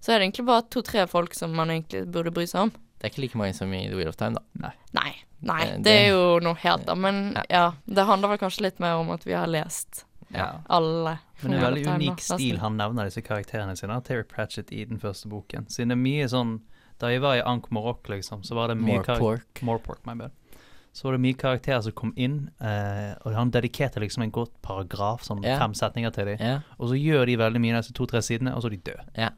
[0.00, 2.70] så er det egentlig bare to-tre folk som man egentlig burde bry seg om.
[2.98, 4.40] Det er ikke like mange som i The Wheel of Time, da.
[4.60, 6.98] Nei, nei, nei det det- er jo noe helt annet.
[6.98, 7.42] Men Ja.
[7.50, 10.60] ja, det handler vel kanskje litt mer om at vi har lest Ja.
[10.68, 11.18] alle.
[11.42, 14.00] Men det er veldig Time, da, unik stil han nevner disse karakterene sine.
[14.04, 15.66] Terry Pratchett i den første boken.
[15.68, 16.60] Siden det er mye sånn
[16.98, 19.60] Da jeg var i Ankh Morok, liksom, så var det mye More pork.
[19.62, 20.30] More pork, my bad.
[20.92, 24.52] Så var det mye karakterer som kom inn, eh, og han dedikerte liksom en godt
[24.64, 25.56] paragraf, sånn yeah.
[25.56, 26.42] fem setninger til dem.
[26.42, 26.66] Yeah.
[26.76, 29.06] Og så gjør de veldig mye disse to-tre sidene, og så er de døde.
[29.16, 29.30] Ja.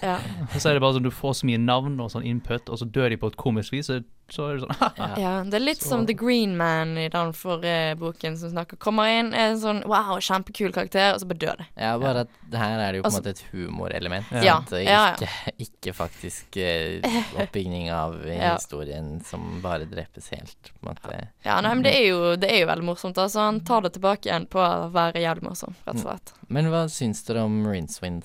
[0.00, 0.16] Ja.
[0.54, 2.80] Og så er det bare sånn du får så mye navn og sånn input, og
[2.80, 5.32] så dør de på et komisk vis, så, så er det sånn ja.
[5.46, 9.06] det er litt Så- som The Green Man i den forrige boken som snakker Kommer
[9.06, 11.66] inn, er en sånn wow, kjempekul karakter, og så bare dør det.
[11.78, 14.32] Ja, bare at det her er det jo på en Altså- måte et humorelement.
[14.42, 14.56] Ja.
[14.58, 14.72] sant?
[14.82, 15.04] Ja, ja.
[15.14, 17.06] Ikke, ikke faktisk eh,
[17.44, 18.54] oppbygging av Ja.
[18.56, 21.20] historien som bare drepes helt, på en måte.
[21.46, 23.18] Ja, nei, men det er jo, det er jo veldig morsomt.
[23.22, 26.34] Altså, han tar det tilbake igjen på å være jævlig morsom, rett og slett.
[26.48, 28.24] Men hva syns dere om Rincewind?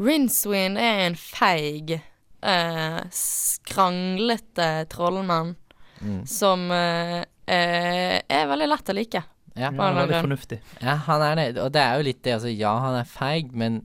[0.00, 1.98] Rincewind er en feig,
[2.42, 5.56] eh, skranglete trollmann
[6.00, 6.22] Mm.
[6.24, 9.20] som eh, eh, er veldig lett å like.
[9.52, 9.68] Ja.
[9.68, 10.56] han er Veldig fornuftig.
[10.80, 11.48] ja, han er det.
[11.60, 13.82] Og det er jo litt det, altså ja, han er feig, men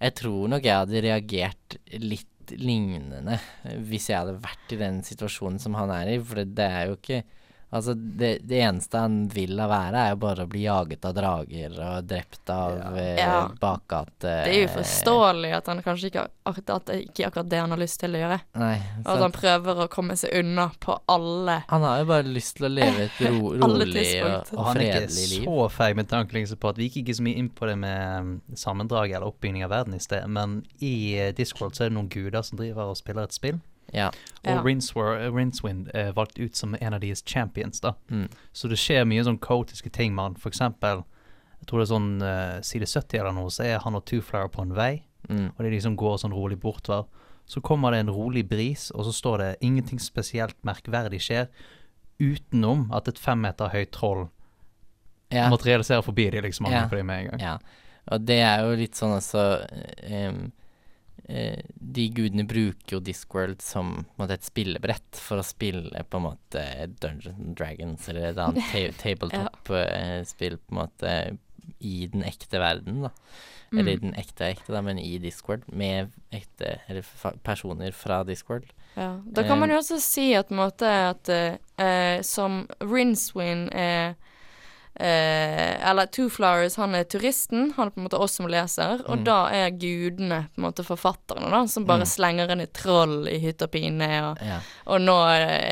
[0.00, 3.40] jeg tror nok jeg hadde reagert litt lignende
[3.88, 6.86] hvis jeg hadde vært i den situasjonen som han er i, for det, det er
[6.86, 7.18] jo ikke
[7.70, 11.12] Altså, det, det eneste han vil av være, er jo bare å bli jaget av
[11.14, 12.88] drager og drept av Ja.
[12.98, 13.48] eh, Ja.
[13.60, 17.60] bakgate Det er jo forståelig at han kanskje ikke at det ikke er akkurat det
[17.60, 18.40] han har lyst til å gjøre.
[18.58, 22.26] Nei, Og at han prøver å komme seg unna på alle han har jo bare
[22.26, 24.74] lyst til å leve et ro, rolig og, og fredelig liv.
[24.74, 27.36] han er ikke så feig med tanke liksom på at vi gikk ikke så mye
[27.36, 31.74] inn på det med sammendraget eller oppbygging av verden i sted, men i Discord Discworld
[31.76, 33.58] så er det noen guder som driver og spiller et spill.
[33.92, 34.08] Ja.
[34.44, 34.62] Og Ja.
[34.62, 37.92] Rinswar- Rinswind er valgt ut som en av deres champions, da.
[38.10, 38.28] Mm.
[38.52, 40.34] Så det skjer mye sånn kaotiske ting med han.
[40.34, 41.04] For eksempel,
[41.60, 44.20] jeg tror det er sånn uh, side 70 eller noe, så er han og Two
[44.22, 45.50] Flower på en vei, Mm.
[45.50, 47.04] og de liksom går sånn rolig bortover.
[47.46, 51.48] Så kommer det en rolig bris, og så står det 'ingenting spesielt merkverdig skjer',
[52.20, 54.28] utenom at et fem meter høyt troll
[55.32, 55.48] Ja.
[55.48, 56.66] materialiserer forbi de, liksom.
[56.66, 56.82] Ja.
[56.82, 56.88] Ja.
[56.88, 57.40] På de med en gang.
[57.40, 57.58] Ja,
[58.08, 59.72] og det er jo litt sånn også um
[60.10, 60.50] eh,
[61.30, 66.26] De gudene bruker jo Discworld som på måte, et spillebrett for å spille på en
[66.26, 66.64] måte
[67.00, 71.14] Dungeons and Dragons eller et annet ta tabletop-spill på en måte
[71.86, 73.10] i den ekte verden, da.
[73.72, 74.00] Eller i Mm.
[74.08, 77.06] den ekte ekte, da, men i Discworld med ekte eller
[77.46, 78.72] personer fra Discworld.
[78.96, 79.20] Ja.
[79.24, 84.14] Da kan man jo også si at, måte, at eh, eh, som Rinswin er eh,
[84.96, 89.18] Eller Two Flowers, han er turisten, han er på en måte oss som leser, og
[89.18, 89.24] Mm.
[89.24, 92.06] da er gudene på en måte forfatterne, da, som bare Mm.
[92.06, 94.60] slenger inn et troll i hytt og pine, og, Ja.
[94.86, 95.16] og nå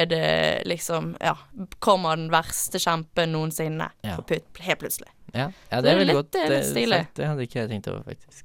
[0.00, 1.34] er det liksom Ja,
[1.80, 4.16] kommer den verste kjempen noensinne Ja.
[4.16, 5.08] på putt, helt plutselig.
[5.34, 6.98] Ja, ja det er det er veldig godt det er litt eh, stilig.
[6.98, 7.14] sagt.
[7.14, 8.44] Det hadde ikke jeg tenkt over, faktisk.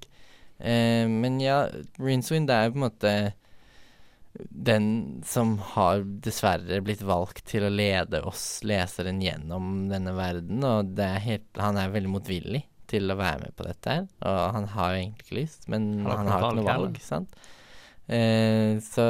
[0.59, 1.67] Eh, men ja,
[1.99, 3.33] Rincewind er jo på en måte
[4.33, 10.93] den som har dessverre blitt valgt til å lede oss leseren gjennom denne verden, og
[10.97, 14.39] det er helt, han er veldig motvillig til å være med på dette her, og
[14.57, 17.37] han har jo egentlig ikke lyst, men Han har han har ikke noe valg sant.
[18.11, 19.05] Eh, så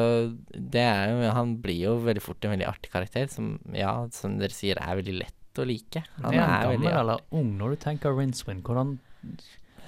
[0.53, 4.37] det er jo Han blir jo veldig fort en veldig artig karakter, som ja, som
[4.41, 6.03] dere sier, er veldig lett å like.
[6.21, 8.13] Han er veldig gammel eller ung når du tenker?
[8.13, 8.95] Hvordan, hvordan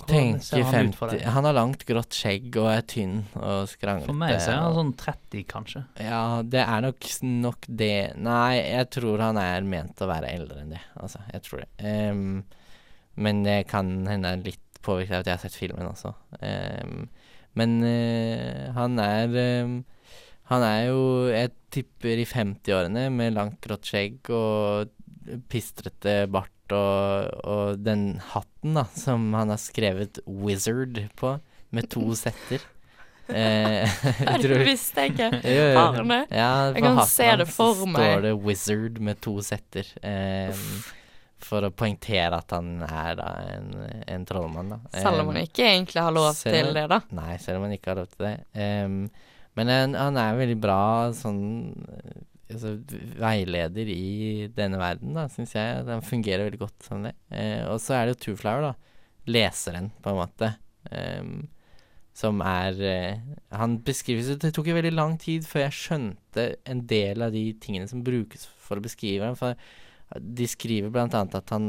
[0.06, 0.92] Tenker ser han?
[1.34, 4.10] Han har langt, grått skjegg og er tynn og skranglete.
[4.12, 5.82] For meg så er han sånn 30, kanskje.
[6.04, 7.08] Ja, det er nok,
[7.46, 10.84] nok det Nei, jeg tror han er ment å være eldre enn det.
[11.02, 11.72] Altså, jeg tror det.
[11.82, 12.44] Um,
[13.16, 16.14] men det kan hende er litt påvirket av at jeg har sett filmen også.
[16.38, 17.08] Um,
[17.58, 19.78] men uh, han er um,
[20.52, 21.00] Han er jo
[21.32, 24.92] Jeg tipper i 50-årene med langt, grått skjegg og
[25.50, 31.36] pistrete bart og, og den hatten da som han har skrevet 'Wizard' på,
[31.72, 32.64] med to setter.
[33.26, 33.90] Eh,
[34.22, 35.30] jeg Det visste jeg ikke.
[35.82, 36.14] Arne.
[36.14, 36.28] han?
[36.30, 37.96] Ja, Jeg på kan hatten se det for meg.
[37.96, 39.86] står det 'Wizard' med to setter.
[40.04, 40.54] Eh,
[41.42, 43.72] for å poengtere at han er da en,
[44.08, 44.78] en trollmann, da.
[44.94, 47.00] Selv om han Ehm, ikke egentlig har lov selv til det, da.
[47.18, 48.36] Nei, selv om han ikke har lov til det.
[48.86, 49.10] Um,
[49.56, 50.80] men han, han er veldig bra
[51.16, 51.44] sånn
[51.98, 52.76] eh, altså,
[53.22, 55.84] veileder i denne verden, da, syns jeg.
[55.88, 57.06] Den fungerer veldig godt som.
[57.06, 58.96] Eh, og så er det jo Twoflower, da.
[59.32, 60.52] Leseren, på en måte.
[60.92, 61.48] Um,
[62.16, 63.22] som er eh,
[63.58, 67.42] Han beskrives Det tok jo veldig lang tid før jeg skjønte en del av de
[67.58, 69.36] tingene som brukes for å beskrive ham.
[69.40, 69.58] For
[70.22, 71.68] de skriver blant annet at han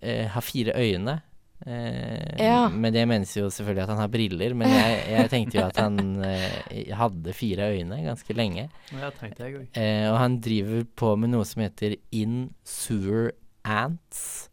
[0.00, 1.18] eh, har fire øyne.
[1.64, 2.68] Eh, Ja.
[2.68, 5.78] Med det menes jo selvfølgelig at han har briller, men jeg, jeg tenkte jo at
[5.80, 8.66] han eh, hadde fire øyne ganske lenge.
[8.92, 9.72] Ja, tenkte jeg også.
[9.80, 13.30] Eh, og han driver på med noe som heter In Sewer
[13.64, 14.50] Ants.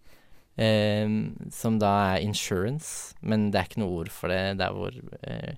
[0.56, 1.10] Eh,
[1.52, 4.94] som da er insurance, men det er ikke noe ord for det der hvor
[5.26, 5.56] eh,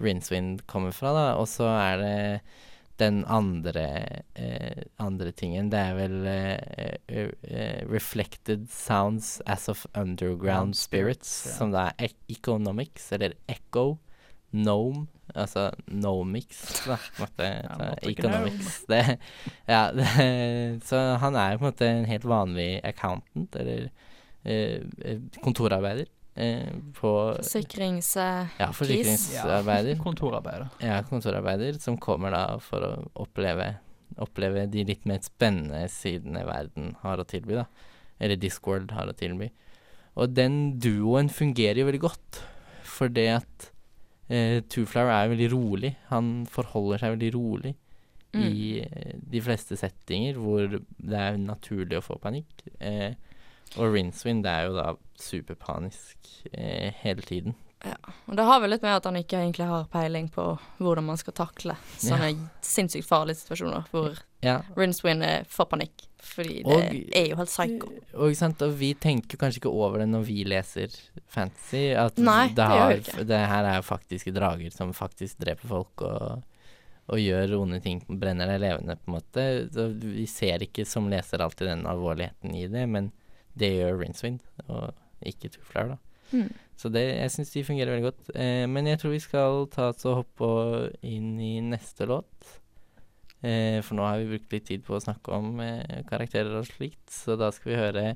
[0.00, 1.12] Rinswind kommer fra.
[1.16, 2.16] da Og så er det
[3.00, 3.84] den andre,
[4.34, 11.30] eh, andre tingen, det er vel eh, eh, eh, Reflected Sounds as of Underground Spirits,
[11.46, 11.52] ja.
[11.58, 13.98] som da er Economics, eller Echo,
[14.54, 15.68] Gnome, altså
[16.86, 16.96] da.
[17.44, 18.78] Ja, ikke Economics.
[18.88, 19.02] Det,
[19.68, 20.08] ja, det,
[20.86, 23.90] så han er på en måte en helt vanlig accountant, eller
[24.46, 28.10] eh, eh, kontorarbeider, på Forsikrings...
[28.20, 29.96] eh, Ja, forsikringsarbeider.
[30.02, 30.68] Kontorarbeider.
[30.84, 32.90] Ja, kontorarbeider som kommer da for å
[33.24, 33.70] oppleve,
[34.20, 37.64] oppleve de litt mer spennende sidene verden har å tilby, da.
[38.20, 39.48] Eller Discworld har å tilby.
[40.16, 42.42] Og den duoen fungerer jo veldig godt,
[42.84, 43.66] for det at
[44.32, 45.94] eh, Two-Flower er veldig rolig.
[46.12, 47.74] Han forholder seg veldig rolig
[48.36, 48.42] Mm.
[48.52, 52.66] i eh, de fleste settinger hvor det er naturlig å få panikk.
[52.84, 53.14] Eh,
[53.76, 56.16] og Rincewind det er jo da superpanisk
[56.52, 57.54] eh, hele tiden.
[57.84, 57.94] Ja,
[58.26, 60.44] Og det har vel litt med at han ikke egentlig har peiling på
[60.80, 62.30] hvordan man skal takle sånne
[62.64, 66.06] sinnssykt farlige situasjoner hvor Ja, Rincewind eh, får panikk.
[66.26, 67.88] Fordi det Og- er jo helt psycho.
[68.14, 68.62] Og, sant?
[68.62, 70.88] og vi tenker kanskje ikke over det når vi leser
[71.30, 71.92] fantasy.
[71.94, 73.24] At Nei, det har, ikke.
[73.28, 76.42] det her er jo faktiske drager som faktisk dreper folk og,
[77.08, 79.46] og gjør onde ting, brenner deg levende, på en måte.
[79.70, 83.12] Så vi ser ikke som leser alltid den alvorligheten i det, men
[83.58, 84.92] det gjør Rincewind, og
[85.26, 85.98] ikke Two-Flower, da.
[86.32, 86.52] Mm.
[86.76, 88.30] Så det, jeg syns de fungerer veldig godt.
[88.36, 90.50] Eh, men jeg tror vi skal ta oss og hoppe
[91.06, 92.52] inn i neste låt.
[93.40, 96.68] Eh, for nå har vi brukt litt tid på å snakke om eh, karakterer og
[96.68, 98.06] slikt, så da skal vi høre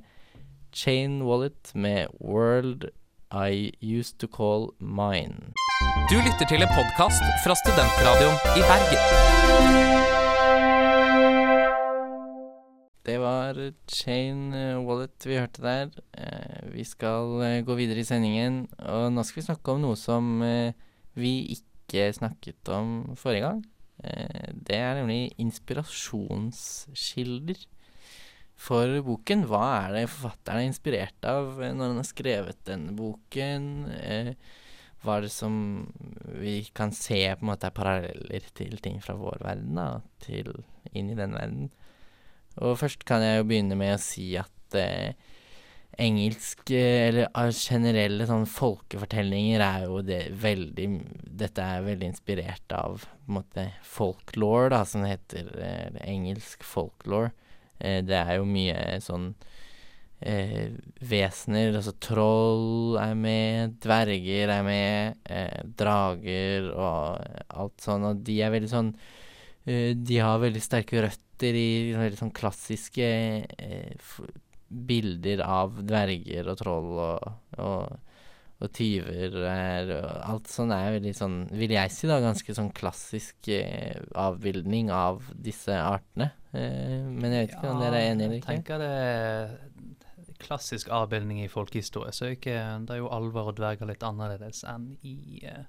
[0.77, 2.91] Chain Wallet med World
[3.31, 5.53] I Used To Call Mine.
[6.11, 10.20] Du lytter til en podkast fra Studentradioen i Bergen.
[13.11, 13.57] Det var
[13.91, 15.89] Chain eh, Wallet vi hørte der.
[16.15, 19.97] Eh, vi skal eh, gå videre i sendingen, og nå skal vi snakke om noe
[19.99, 20.39] som
[21.19, 23.65] vi ikke snakket om forrige gang.
[24.55, 27.59] Det er nemlig inspirasjonskilder
[28.55, 29.43] for boken.
[29.51, 33.87] Hva er det forfatteren er inspirert av når han har skrevet denne boken?
[35.03, 35.55] Hva er det som
[36.39, 39.89] vi kan se på en måte er paralleller til ting fra vår verden, da,
[40.23, 40.55] til
[40.95, 41.75] inn i den verden?
[42.61, 45.13] Og først kan jeg jo begynne med å si at eh,
[46.01, 50.89] engelsk, eh, eller ah, generelle sånn folkefortellinger er jo det veldig
[51.41, 55.49] Dette er veldig inspirert av på en måte folklore, da, som heter.
[55.57, 57.33] Eh, engelsk folklore.
[57.79, 59.31] Eh, det er jo mye sånn
[60.21, 60.69] eh,
[61.01, 68.37] vesener, altså troll er med, dverger er med, eh, drager og alt sånn, og de
[68.45, 68.93] er veldig sånn
[69.65, 73.09] eh, De har veldig sterke røtter i veldig sånn klassiske
[73.47, 74.13] eh,
[74.71, 77.27] bilder av dverger og troll og,
[77.59, 78.21] og,
[78.61, 82.71] og tyver er, og alt sånn er veldig sånn, vil jeg si da, ganske sånn
[82.77, 86.31] klassisk eh, avbildning av disse artene.
[86.53, 88.55] Eh, men jeg vet ikke om dere er enig eller ikke?
[88.55, 89.59] Jeg tenker det er
[90.41, 94.95] klassisk avbildning i folkehistorie, så ikke, det er jo alver og dverger litt annerledes enn
[95.05, 95.67] i uh,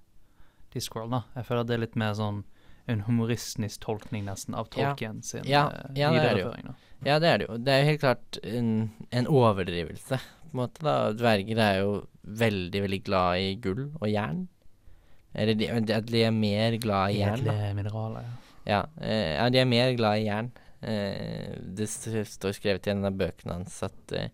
[0.72, 1.26] Discworld, da.
[1.36, 2.46] Jeg føler det er litt mer sånn
[2.92, 4.92] en humoristisk tolkning nesten av Ja.
[4.92, 6.72] Tolkien sin Ja, ja, ja, det det videreføring.
[7.06, 7.58] Ja, det er det jo.
[7.58, 8.72] Det er jo helt klart en,
[9.10, 10.84] en overdrivelse, på en måte.
[10.86, 10.96] da.
[11.18, 14.48] Dverger er jo veldig, veldig glad i gull og jern.
[15.34, 17.40] Eller de, de, de er mer glad i jern.
[17.48, 18.38] Edle mineraler, ja.
[18.68, 20.52] Ja, eh, ja, de er mer glad i jern.
[20.82, 24.30] Eh, det står skrevet i en av bøkene hans at eh,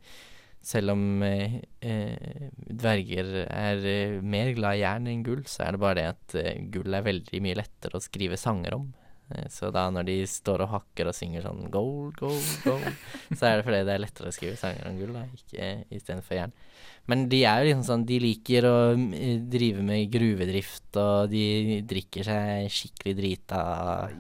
[0.67, 5.75] selv om eh, eh, dverger er eh, mer glad i jern enn gull, så er
[5.75, 8.89] det bare det at eh, gull er veldig mye lettere å skrive sanger om.
[9.51, 12.85] Så da når de står og hakker og synger sånn gold, gold, gold,
[13.35, 15.65] så er det fordi det er lettere å skrive sanger om gull, da, ikke
[15.97, 16.53] istedenfor jern.
[17.11, 18.77] Men de er jo liksom sånn De liker å
[19.51, 23.61] drive med gruvedrift, og de drikker seg skikkelig drita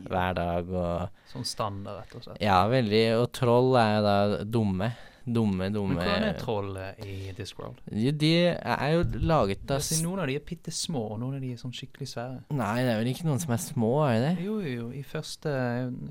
[0.07, 2.43] hver dag og Sånn standard, rett og slett.
[2.43, 3.03] Ja, veldig.
[3.21, 4.17] Og troll er jo da
[4.59, 4.91] dumme.
[5.27, 7.81] Dumme, dumme Men hvordan er trollet i Discworld?
[7.91, 11.35] De, de er jo laget av Altså, noen av de er bitte små, og noen
[11.35, 12.37] av de er sånn skikkelig svære.
[12.55, 14.45] Nei, det er vel ikke noen som er små, er det det?
[14.47, 14.87] Jo, jo, jo.
[14.95, 15.51] I første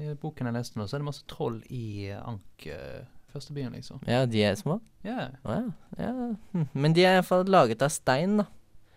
[0.05, 2.67] i boken jeg leste nå, så er det masse troll i Ank.
[2.69, 3.03] eh,
[3.33, 4.05] første byen, liksom.
[4.09, 4.79] Ja, de er små?
[5.07, 5.31] Ja.
[5.49, 5.67] Å ja.
[6.01, 6.13] ja.
[6.53, 6.69] hm.
[6.77, 8.47] Men de er iallfall laget av stein, da.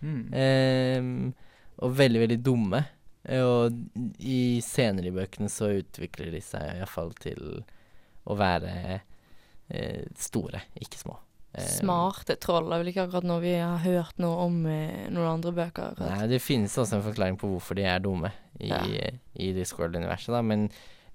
[0.03, 0.21] Mm.
[0.35, 1.17] Ehm,
[1.83, 2.83] og veldig, veldig dumme.
[3.23, 3.75] Eh, Og
[4.19, 7.63] i senere i bøkene så utvikler de seg iallfall til
[8.29, 9.05] å være eh,
[10.17, 11.17] store, ikke små.
[11.57, 15.31] Eh, Smarte troll er vel ikke akkurat noe vi har hørt noe om i noen
[15.31, 15.97] andre bøker.
[16.03, 18.29] Nei, det finnes også en forklaring på hvorfor de er dumme
[18.59, 18.83] i, Ja.
[19.33, 20.41] i Discworld-universet, da.
[20.45, 20.67] Men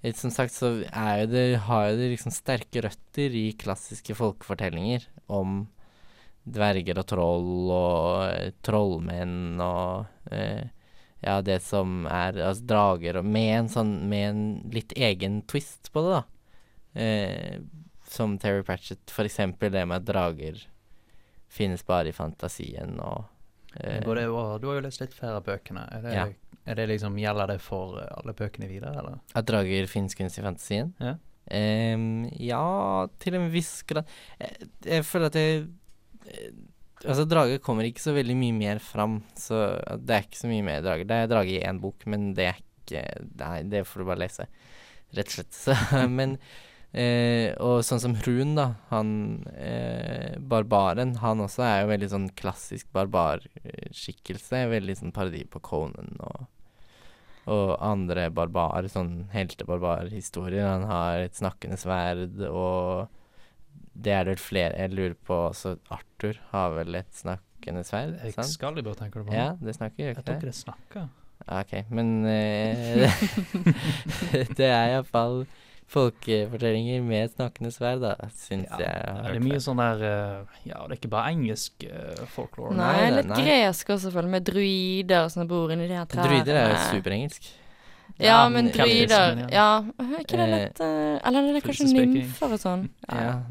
[0.03, 5.69] eh, som sagt så er det, har det liksom sterke røtter i klassiske folkefortellinger om
[6.45, 10.67] dverger og troll og eh, trollmenn og eh,
[11.25, 14.43] ja, det som er altså, drager, og med en sånn Med en
[14.75, 16.25] litt egen twist på det, da.
[17.01, 17.55] Eh,
[18.15, 20.63] som Terry Pratchett, eksempel det med at drager
[21.55, 23.27] finnes bare i fantasien og
[23.79, 24.25] eh, Både,
[24.63, 25.85] du har jo lest litt flere av bøkene.
[25.95, 26.27] Er det, Ja.
[26.67, 29.21] er det liksom, Gjelder det for eh, alle bøkene videre, eller?
[29.35, 30.95] At drager finnes kunst i fantasien?
[31.03, 31.17] Ja.
[31.45, 34.09] Um, ja, til en viss grad.
[34.41, 35.67] Jeg, jeg føler at jeg
[36.31, 36.55] eh,
[37.05, 39.59] Altså, drager kommer ikke så veldig mye mer fram, så
[40.01, 41.05] det er ikke så mye mer drager.
[41.05, 43.03] Det er drager i én bok, men det er ikke
[43.43, 44.47] Nei, det får du bare lese,
[45.17, 45.53] rett og slett.
[45.67, 45.75] Så,
[46.09, 46.39] men
[46.95, 49.11] eh, Og sånn som Hrun, da, han
[49.55, 54.65] eh, barbaren, han også er jo veldig sånn klassisk barbarskikkelse.
[54.73, 56.51] Veldig sånn parodi på Conan og
[57.45, 60.65] og andre barbarer, sånn heltebarbarhistorier.
[60.65, 63.11] Han har et snakkende sverd, og
[63.93, 68.17] det er det vel flere Jeg lurer på også Arthur har vel et snakkende sverd?
[68.31, 69.37] Excalibur, tenker du på?
[69.37, 70.41] Ja, det snakker Jeg jo ikke tror det?
[70.41, 71.05] ikke det snakker.
[71.61, 73.13] OK, men eh,
[74.57, 75.43] det er iallfall
[75.93, 79.17] folkefortellinger med snakkende sverd, da, syns Ja, jeg.
[79.19, 82.75] har det er mye sånn der eh, Ja, det er ikke bare engelsk uh, folklore.
[82.79, 83.43] Nei, nei, litt nei.
[83.45, 86.31] gresk også, selvfølgelig, med druider som bor inni de her trærne.
[86.33, 87.51] Druider er jo superengelsk.
[88.19, 91.87] Ja, Ja, men druider Ja, Ja, er ikke det Eh, litt eh, Eller er kanskje
[91.91, 92.85] nymfer og sånn?
[93.11, 93.43] Ja,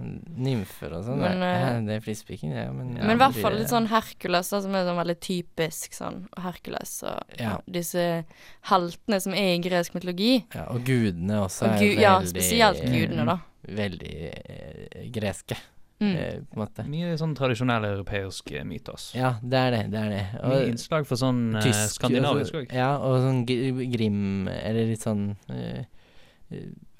[0.47, 1.19] nymfer og sånn.
[1.19, 1.49] Men, ja.
[1.49, 2.63] eh, ja, det er flisespiking, det.
[2.71, 6.95] Men, Men i hvert fall litt sånn Hercules, som er sånn veldig typisk sånn Hercules
[7.03, 7.57] og Ja.
[7.67, 8.23] disse
[8.71, 10.45] heltene som er i gresk mytologi.
[10.55, 13.37] Ja, og gudene også Og er veldig ja, spesielt gudene, da.
[13.67, 15.55] Veldig eh, greske,
[16.03, 16.15] Mm.
[16.19, 16.85] eh, på en måte.
[16.91, 19.09] Mye sånn tradisjonell europeisk eh, mytos.
[19.15, 19.83] Ja, det er det.
[19.93, 20.23] det er det.
[20.43, 22.73] Mye innslag for sånn eh, tysk- skandinavisk altså, òg.
[22.75, 25.85] Ja, og sånn Grim Eller litt sånn eh,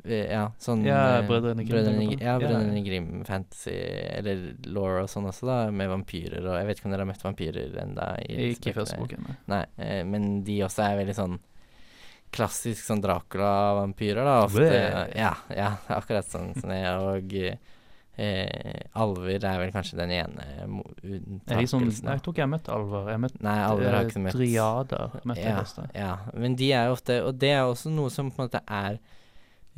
[0.04, 1.78] Ja, sånn Ja, Brødrene Grim.
[1.78, 2.84] Brødrene, ja, Brødrene ja.
[2.84, 3.76] Grim fantasy,
[4.18, 7.12] eller law og sånn også, da, med vampyrer og Jeg vet ikke om dere har
[7.14, 9.24] møtt vampyrer disse Ikke i første boken.
[9.30, 9.36] nei.
[9.54, 11.40] Nei, eh, men de også er veldig sånn
[12.34, 14.40] klassisk sånn Dracula-vampyrer, da.
[14.48, 14.70] Ofte.
[15.14, 16.82] Ja, ja, akkurat sånn som det.
[16.98, 17.30] Og
[18.18, 22.52] eh, alver er vel kanskje den ene Er de sånn, jeg tror ikke jeg har
[22.52, 23.08] møtt alver.
[23.10, 25.16] Jeg har møtt Nei, alver har eh, ikke møtt Driader.
[25.24, 25.82] Møtte jeg ja, først.
[25.98, 26.12] ja,
[26.46, 29.00] men de er ofte Og det er også noe som på en måte er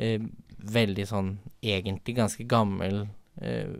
[0.02, 0.28] eh,
[0.76, 1.32] veldig sånn
[1.64, 3.06] egentlig ganske gammel
[3.42, 3.72] eh,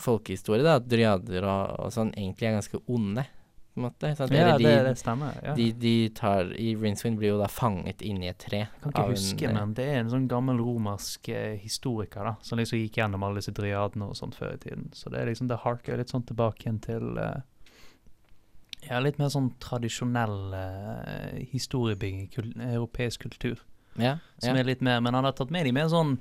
[0.00, 0.78] folkehistorie, da.
[0.80, 3.26] At dryader og, og sånn egentlig er ganske onde,
[3.74, 4.10] på en måte.
[4.16, 4.32] Sant?
[4.32, 5.38] Ja, Eller det, de, det stemmer.
[5.42, 5.54] Ja.
[5.54, 8.60] de, de tar I Rinswind blir jo da fanget inni et tre.
[8.64, 11.56] Jeg kan ikke av en, huske, eh, men det er en sånn gammel romersk eh,
[11.62, 14.86] historiker da, som liksom gikk gjennom alle disse dryadene og sånt før i tiden.
[14.94, 17.42] Så det er liksom, det harker litt sånn tilbake igjen til eh,
[18.88, 23.62] ja, litt mer sånn tradisjonell eh, historiebygging, kul europeisk kultur.
[23.98, 24.62] Ja, Som ja.
[24.62, 26.18] er litt mer, men han har tatt med de mer sånn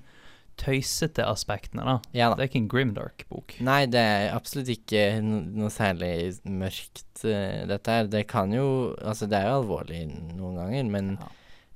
[0.60, 1.96] tøysete aspektene, da.
[2.16, 2.36] ja da.
[2.38, 3.56] Det er ikke en grimdark-bok.
[3.66, 6.12] Nei, det er absolutt ikke noe særlig
[6.46, 8.10] mørkt, uh, dette her.
[8.12, 8.68] Det kan jo
[9.02, 10.04] Altså, det er jo alvorlig
[10.38, 11.30] noen ganger, men Ja.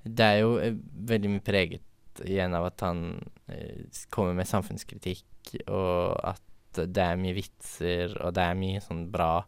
[0.05, 0.77] det er jo uh,
[1.09, 1.83] veldig mye preget
[2.25, 3.01] igjen av at han
[3.49, 5.25] uh, kommer med samfunnskritikk,
[5.67, 6.41] og at
[6.77, 9.45] det er mye vitser, og det er mye sånn bra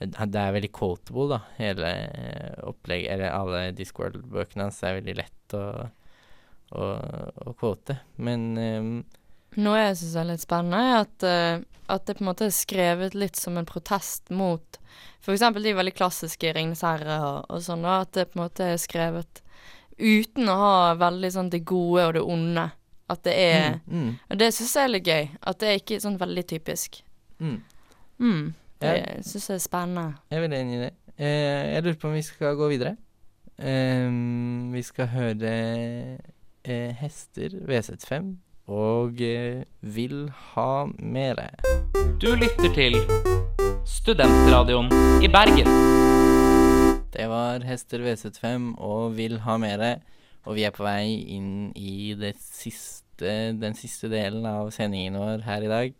[0.00, 1.90] Det er veldig quotable, da, hele
[2.64, 5.64] opplegget Eller alle Discworld-bøkene hans er veldig lett å,
[6.74, 6.88] å,
[7.50, 7.98] å kvote.
[8.16, 8.90] Men um,
[9.56, 12.54] Noe jeg syns er litt spennende, er at, uh, at det på en måte er
[12.54, 14.80] skrevet litt som en protest mot
[15.24, 15.40] f.eks.
[15.62, 18.00] de veldig klassiske 'Ringenes herre' og, og sånn, da.
[18.04, 19.40] At det på en måte er skrevet
[19.98, 22.66] uten å ha veldig sånn det gode og det onde.
[23.08, 25.24] At det er mm, mm, Og det syns jeg er litt gøy.
[25.44, 27.02] At det er ikke sånn veldig typisk.
[27.38, 27.56] mm.
[28.18, 28.54] Mm.
[28.80, 29.22] Det Ja.
[29.22, 30.18] syns jeg er spennende.
[30.30, 30.92] Jeg er veldig enig i det.
[31.16, 32.96] Eh, jeg lurer på om vi skal gå videre.
[33.58, 35.52] Um, vi skal høre
[36.72, 38.34] Hester V75
[38.72, 41.50] og eh, Vil ha mere.
[42.20, 42.96] Du lytter til
[43.84, 44.88] Studentradioen
[45.22, 45.68] i Bergen.
[47.12, 49.98] Det var Hester V75 og Vil ha mere.
[50.44, 55.44] Og vi er på vei inn i det siste, den siste delen av sendingen vår
[55.44, 55.94] her i dag.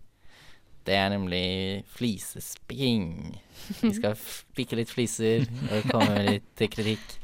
[0.84, 3.36] Det er nemlig flisespikking.
[3.80, 7.23] Vi skal spikke litt fliser og komme med litt kritikk.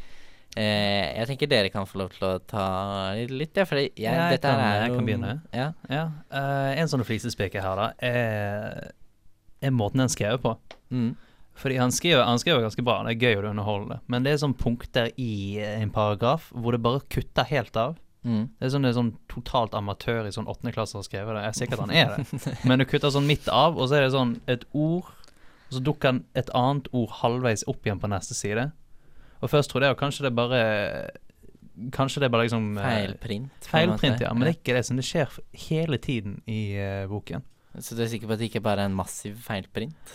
[0.59, 2.65] Eh, jeg tenker dere kan få lov til å ta
[3.31, 5.43] litt, ja, for jeg, Jeg dette kan- er jeg kan begynne.
[5.55, 5.73] Ja.
[5.89, 8.91] Ja, Uh, En sånn flisespeke her, da, er,
[9.63, 10.57] er måten den skriver på.
[10.91, 11.15] Mm.
[11.55, 14.01] Fordi han skriver, han skriver ganske bra, det er gøy og det er.
[14.09, 17.97] Men det er sånn punkter i eh, en paragraf hvor det bare kutter helt av.
[18.25, 18.49] Mm.
[18.59, 21.43] Det er sånn, det er sånn totalt amatør i sånn åttende klasse har skrevet det.
[21.45, 22.57] Jeg er sikker at han er det.
[22.69, 25.05] Men det kutter sånn midt av, og så er det sånn et ord,
[25.71, 28.71] og så dukker et annet ord halvveis opp igjen på neste side.
[29.41, 30.63] Og først trodde jeg jo kanskje det bare
[31.97, 33.69] Kanskje det bare liksom eh, Feilprint.
[33.71, 34.35] Feilprint, ja.
[34.35, 34.83] Men det er ikke det.
[34.85, 35.39] Som det skjer
[35.69, 37.47] hele tiden i uh, boken.
[37.79, 40.15] Så du er sikker på at det ikke bare er en massiv feilprint?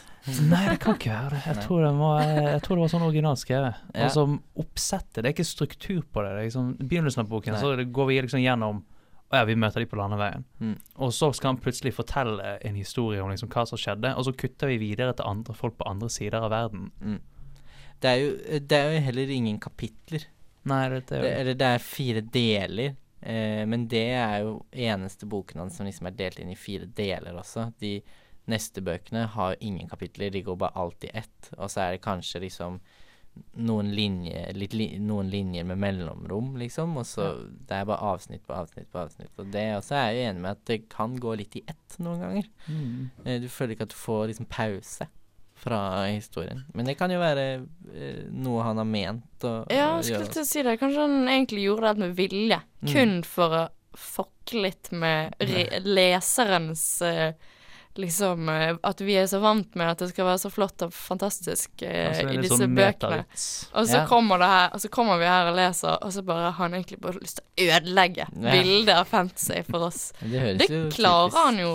[0.49, 1.41] Nei, det kan ikke være det.
[1.45, 3.85] Jeg tror det var, jeg tror det var sånn originalt skrevet.
[3.93, 4.07] Ja.
[4.07, 4.25] Altså,
[4.61, 6.33] oppsettet, det er ikke struktur på det.
[6.33, 7.61] det er liksom, I begynnelsen av boken Nei.
[7.63, 8.83] så går vi liksom gjennom
[9.25, 10.43] Å ja, vi møter de på landeveien.
[10.61, 10.75] Mm.
[11.01, 14.35] Og så skal han plutselig fortelle en historie om liksom hva som skjedde, og så
[14.37, 16.91] kutter vi videre til andre folk på andre sider av verden.
[17.01, 17.17] Mm.
[18.05, 20.27] Det, er jo, det er jo heller ingen kapitler.
[20.69, 22.95] Nei, det, det, Det, eller det er fire deler.
[23.25, 26.85] Eh, men det er jo eneste boken hans som liksom er delt inn i fire
[26.85, 27.71] deler også.
[27.81, 27.97] De
[28.51, 31.49] neste bøkene har jo ingen kapitler, de går bare alt i ett.
[31.57, 32.79] Og så er det kanskje liksom
[33.65, 36.93] noen linjer, li, noen linjer med mellomrom, liksom.
[37.01, 37.31] Og så
[37.67, 39.33] det er bare avsnitt på avsnitt på avsnitt.
[39.41, 41.97] Og det også er jeg jo enig med at det kan gå litt i ett
[41.99, 42.49] noen ganger.
[42.67, 42.99] mm.
[43.25, 45.09] Eh, du føler ikke at du får liksom pause
[45.55, 46.65] fra historien.
[46.73, 47.45] Men det kan jo være
[47.95, 50.77] eh, noe han har ment å, Ja, å jeg skulle til å si det.
[50.81, 52.61] Kanskje han egentlig gjorde det med vilje.
[52.83, 52.91] Mm.
[52.93, 57.33] Kun for å fucke litt med re leserens eh,
[57.95, 60.91] Liksom eh, at vi er så vant med at det skal være så flott og
[60.91, 63.21] fantastisk eh, Altså, i disse sånn bøkene.
[63.79, 64.05] Og så Ja.
[64.09, 66.75] kommer det her Og så kommer vi her og leser, og så bare har han
[66.75, 68.51] egentlig bare lyst til å ødelegge Ja.
[68.51, 70.11] bildet av fantasy for oss.
[70.19, 71.71] Det, Det klarer typisk- han jo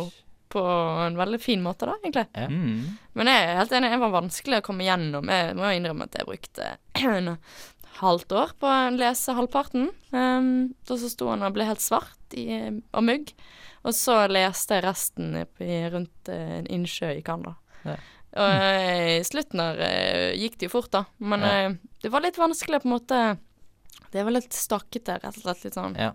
[0.51, 0.61] på
[1.07, 2.27] en veldig fin måte, da, egentlig.
[2.35, 2.47] Ja.
[2.51, 2.99] Mm.
[3.19, 5.31] Men jeg er helt enig, det var vanskelig å komme gjennom.
[5.31, 6.71] Jeg må jo innrømme at jeg brukte
[7.01, 7.37] en
[8.01, 9.91] halvt år på å lese halvparten.
[10.15, 10.51] Um,
[10.89, 12.47] og så sto han og ble helt svart i,
[12.95, 13.33] og mugg.
[13.87, 15.45] Og så leste jeg resten i,
[15.89, 17.55] rundt eh, en innsjø i Canada.
[17.87, 17.95] Ja.
[18.41, 21.05] Og eh, i slutten der eh, gikk det jo fort, da.
[21.19, 21.71] Men Ja.
[22.05, 23.21] det var litt vanskelig på en måte
[24.13, 25.65] Det var litt stakkete, rett og slett.
[25.65, 26.13] Litt sånn Ja.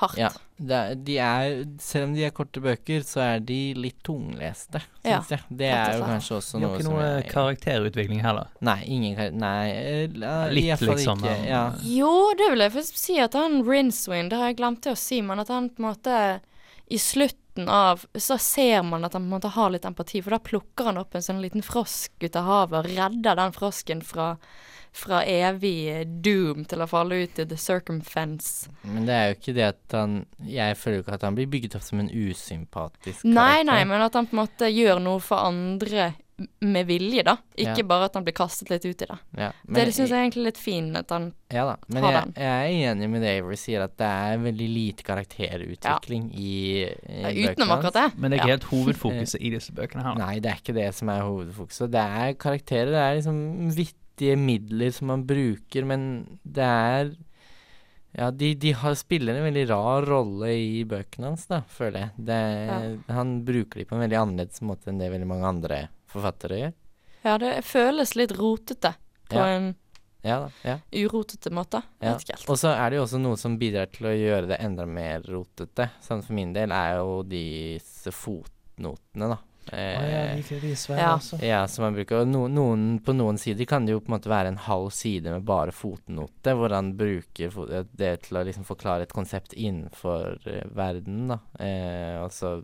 [0.00, 0.18] Hardt.
[0.18, 0.30] Ja.
[0.56, 4.78] Det er, de er, selv om de er korte bøker, så er de litt tungleste,
[5.02, 5.40] Ja, jeg.
[5.50, 8.52] Det er jo kanskje også noe Det er ikke noe karakterutvikling heller.
[8.62, 9.38] Nei, ingen.
[9.42, 11.64] Nei, uh, Litt, liksom, Ikke, ja.
[11.82, 15.20] Jo, det vil jeg først si at han Rinswind, det har jeg glemt å si,
[15.26, 16.18] men at han på en måte
[16.90, 20.34] i slutten av Så ser man at han på en måte har litt empati, for
[20.34, 24.02] da plukker han opp en sånn liten frosk ut av havet og redder den frosken
[24.02, 24.32] fra,
[24.90, 28.66] fra evig doom til å falle ut i the circumfence.
[28.82, 30.16] Men det er jo ikke det at han
[30.50, 33.70] Jeg føler jo ikke at han blir bygget opp som en usympatisk Nei, karakter.
[33.70, 36.10] nei, men at han på en måte gjør noe for andre
[36.66, 37.36] med vilje, da.
[37.56, 37.86] Ikke Ja.
[37.86, 39.18] bare at han blir kastet litt ut i det.
[39.38, 42.24] ja, det syns jeg er egentlig litt fint at han Ja da, men har jeg,
[42.24, 42.32] den.
[42.42, 47.20] jeg er enig med det Avery sier, at det er veldig lite karakterutvikling i, i
[47.22, 47.84] ja, bøkene Utenom hans.
[47.84, 48.18] akkurat det.
[48.18, 48.44] Men det er Ja.
[48.44, 50.14] ikke helt hovedfokuset i disse bøkene her.
[50.18, 51.90] Nei, det er ikke det som er hovedfokuset.
[51.94, 52.90] Det er karakterer.
[52.90, 57.14] Det er liksom vittige midler som man bruker, men det er
[58.16, 62.10] Ja, de, de har, spiller en veldig rar rolle i bøkene hans, da, føler jeg.
[62.28, 66.60] Det, Han bruker de på en veldig annerledes måte enn det veldig mange andre forfattere
[66.62, 66.74] gjør.
[67.24, 68.94] Ja, det føles litt rotete
[69.30, 69.46] på Ja.
[69.56, 69.74] en
[70.24, 70.50] Ja da.
[70.64, 70.78] ja.
[71.04, 71.82] urotete måte.
[72.00, 72.14] Ja.
[72.14, 72.48] vet ikke helt.
[72.48, 75.20] Og så er det jo også noe som bidrar til å gjøre det enda mer
[75.28, 75.90] rotete.
[76.00, 79.38] Sånn for min del er jo disse fotnotene, da.
[79.72, 81.12] Eh, liker de svære, Ja.
[81.16, 81.38] altså.
[81.42, 82.20] Ja, som man bruker.
[82.20, 84.90] Og no, noen, på noen sider kan det jo på en måte være en halv
[84.92, 87.50] side med bare fotnote, hvor han bruker
[87.96, 91.38] det til å liksom forklare et konsept innenfor eh, verden, da.
[91.58, 92.62] Eh, og så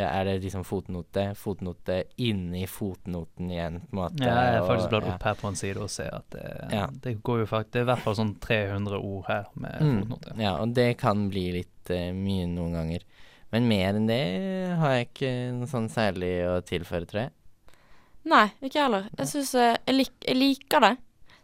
[0.00, 4.24] er det liksom fotnote, fotnote inni fotnoten igjen, på en måte.
[4.24, 5.14] Ja, jeg har faktisk bladd ja.
[5.14, 6.86] opp her på en side og ser at det, Ja.
[7.04, 9.98] det går jo faktisk Det er i hvert fall sånn 300 ord her med Mm,
[10.00, 10.36] fotnote.
[10.40, 13.04] ja, og det kan bli litt uh, mye noen ganger.
[13.52, 17.32] Men mer enn det har jeg ikke noe sånn særlig å tilføre, tror jeg.
[18.24, 19.08] Nei, ikke jeg heller.
[19.18, 20.96] Jeg jeg, lik, jeg liker det,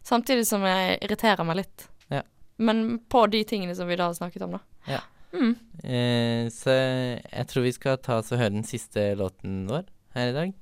[0.02, 1.88] samtidig som jeg irriterer meg litt.
[2.08, 2.22] Ja.
[2.56, 4.60] Men på de tingene som vi da har snakket om, da.
[4.88, 5.00] Ja.
[5.32, 5.54] Mm.
[5.84, 9.84] Eh, så jeg tror vi skal ta oss og høre den siste låten vår
[10.16, 10.54] her i dag.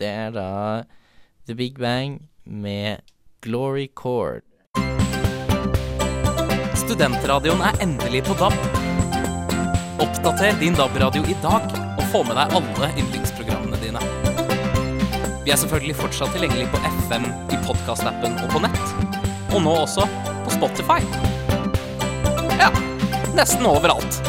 [0.00, 0.50] Det er da
[1.46, 3.00] The Big Bang med
[3.42, 4.44] Glory Chord.
[6.76, 8.56] Studentradioen er endelig på DAB.
[10.00, 14.02] Oppdater din DAB-radio i dag, og få med deg alle yndlingsprogrammene dine.
[15.44, 19.16] Vi er selvfølgelig fortsatt tilgjengelig på FM, i podkastappen og på nett.
[19.54, 20.06] Og nå også
[20.44, 21.00] på Spotify.
[22.58, 22.72] Ja,
[23.36, 24.20] nesten overalt.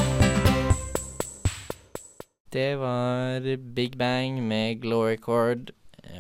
[2.51, 3.45] Det var
[3.75, 5.71] Big Bang med Glory Chord.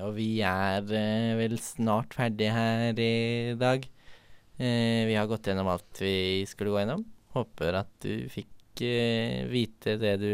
[0.01, 3.83] Og vi er eh, vel snart ferdige her i dag.
[4.57, 7.03] Eh, vi har gått gjennom alt vi skulle gå gjennom.
[7.35, 10.33] Håper at du fikk eh, vite det du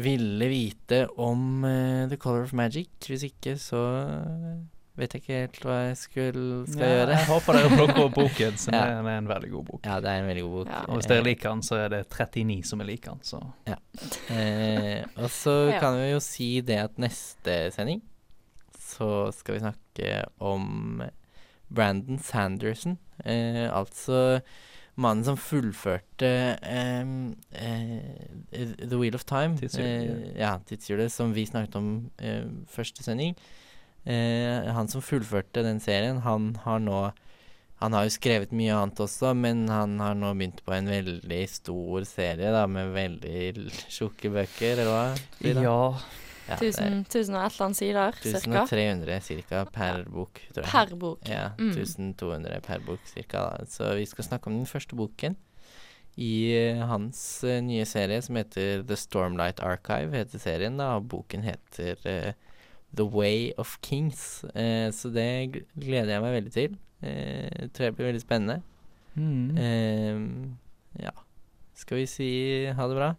[0.00, 2.90] ville vite om eh, The Color of Magic.
[3.06, 3.84] Hvis ikke, så
[5.00, 7.14] vet ikke helt hva jeg skulle, skal Ja, gjøre.
[7.16, 8.82] jeg håper dere plukker opp boken, så Ja.
[8.86, 9.80] det er en veldig god bok.
[9.88, 10.72] Ja, det er en veldig god bok.
[10.74, 10.82] Ja.
[10.88, 13.42] Og hvis dere liker den, så er det 39 som liker den, så
[14.30, 15.80] Eh, og så Ja.
[15.80, 18.02] kan vi jo si det at neste sending
[18.78, 21.02] så skal vi snakke om
[21.72, 22.98] Brandon Sanderson.
[23.24, 24.40] Eh, altså
[25.00, 29.54] mannen som fullførte ehm, eh, The Wheel of Time.
[29.56, 33.36] Tidshjulet, eh, ja, tidshjulet, som vi snakket om eh, første sending.
[34.06, 37.10] Eh, han som fullførte den serien, han har nå
[37.80, 41.38] Han har jo skrevet mye annet også, men han har nå begynt på en veldig
[41.48, 45.04] stor serie, da, med veldig tjukke bøker, eller hva?
[45.38, 45.62] Frida?
[45.64, 45.78] Ja.
[46.50, 48.64] Ja, er 1000, 1000 og et eller annet sider, cirka.
[48.66, 49.62] 1300 ca.
[49.72, 50.72] per bok, tror jeg.
[50.74, 51.20] Per bok.
[51.30, 51.70] Ja, Mm.
[51.72, 53.46] 1200 per bok cirka.
[53.56, 53.64] Da.
[53.70, 55.36] Så vi skal snakke om den første boken
[56.20, 56.34] i
[56.74, 60.76] uh, hans uh, nye serie som heter The Stormlight Archive, heter serien.
[60.76, 62.32] da, og Boken heter eh,
[62.96, 64.44] The Way of Kings.
[64.54, 66.76] Eh, så det gleder jeg meg veldig til.
[67.02, 68.60] Eh, tror jeg blir veldig spennende.
[69.14, 69.56] Mm.
[69.58, 71.12] Eh, ja.
[71.74, 72.30] Skal vi si
[72.76, 73.10] ha det bra?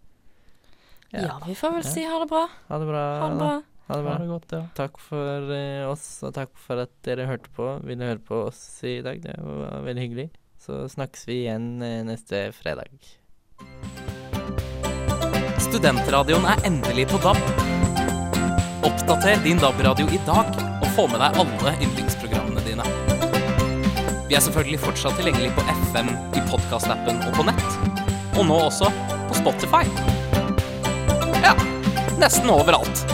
[1.12, 1.40] Ja.
[1.44, 1.90] vi får vel Ja.
[1.92, 2.46] si ha det bra.
[2.70, 3.04] Ha det bra.
[3.20, 3.52] Ha det bra.
[3.88, 4.12] Ha det bra.
[4.14, 4.62] Ha det godt, ja.
[4.78, 7.72] Takk for eh, oss, og takk for at dere hørte på.
[7.84, 9.20] Ville høre på oss i dag.
[9.24, 10.30] Det var veldig hyggelig.
[10.62, 12.92] Så snakkes vi igjen eh, neste fredag.
[15.60, 17.42] Studentradioen er endelig på DAB.
[18.84, 20.48] Oppdater din DAB-radio i dag,
[20.82, 22.86] og få med deg alle yndlingsprogrammene dine.
[24.30, 27.68] Vi er selvfølgelig fortsatt tilgjengelig på FM, i podkastappen og på nett.
[28.40, 28.90] Og nå også
[29.30, 29.84] på Spotify.
[31.44, 31.54] Ja,
[32.22, 33.06] nesten overalt.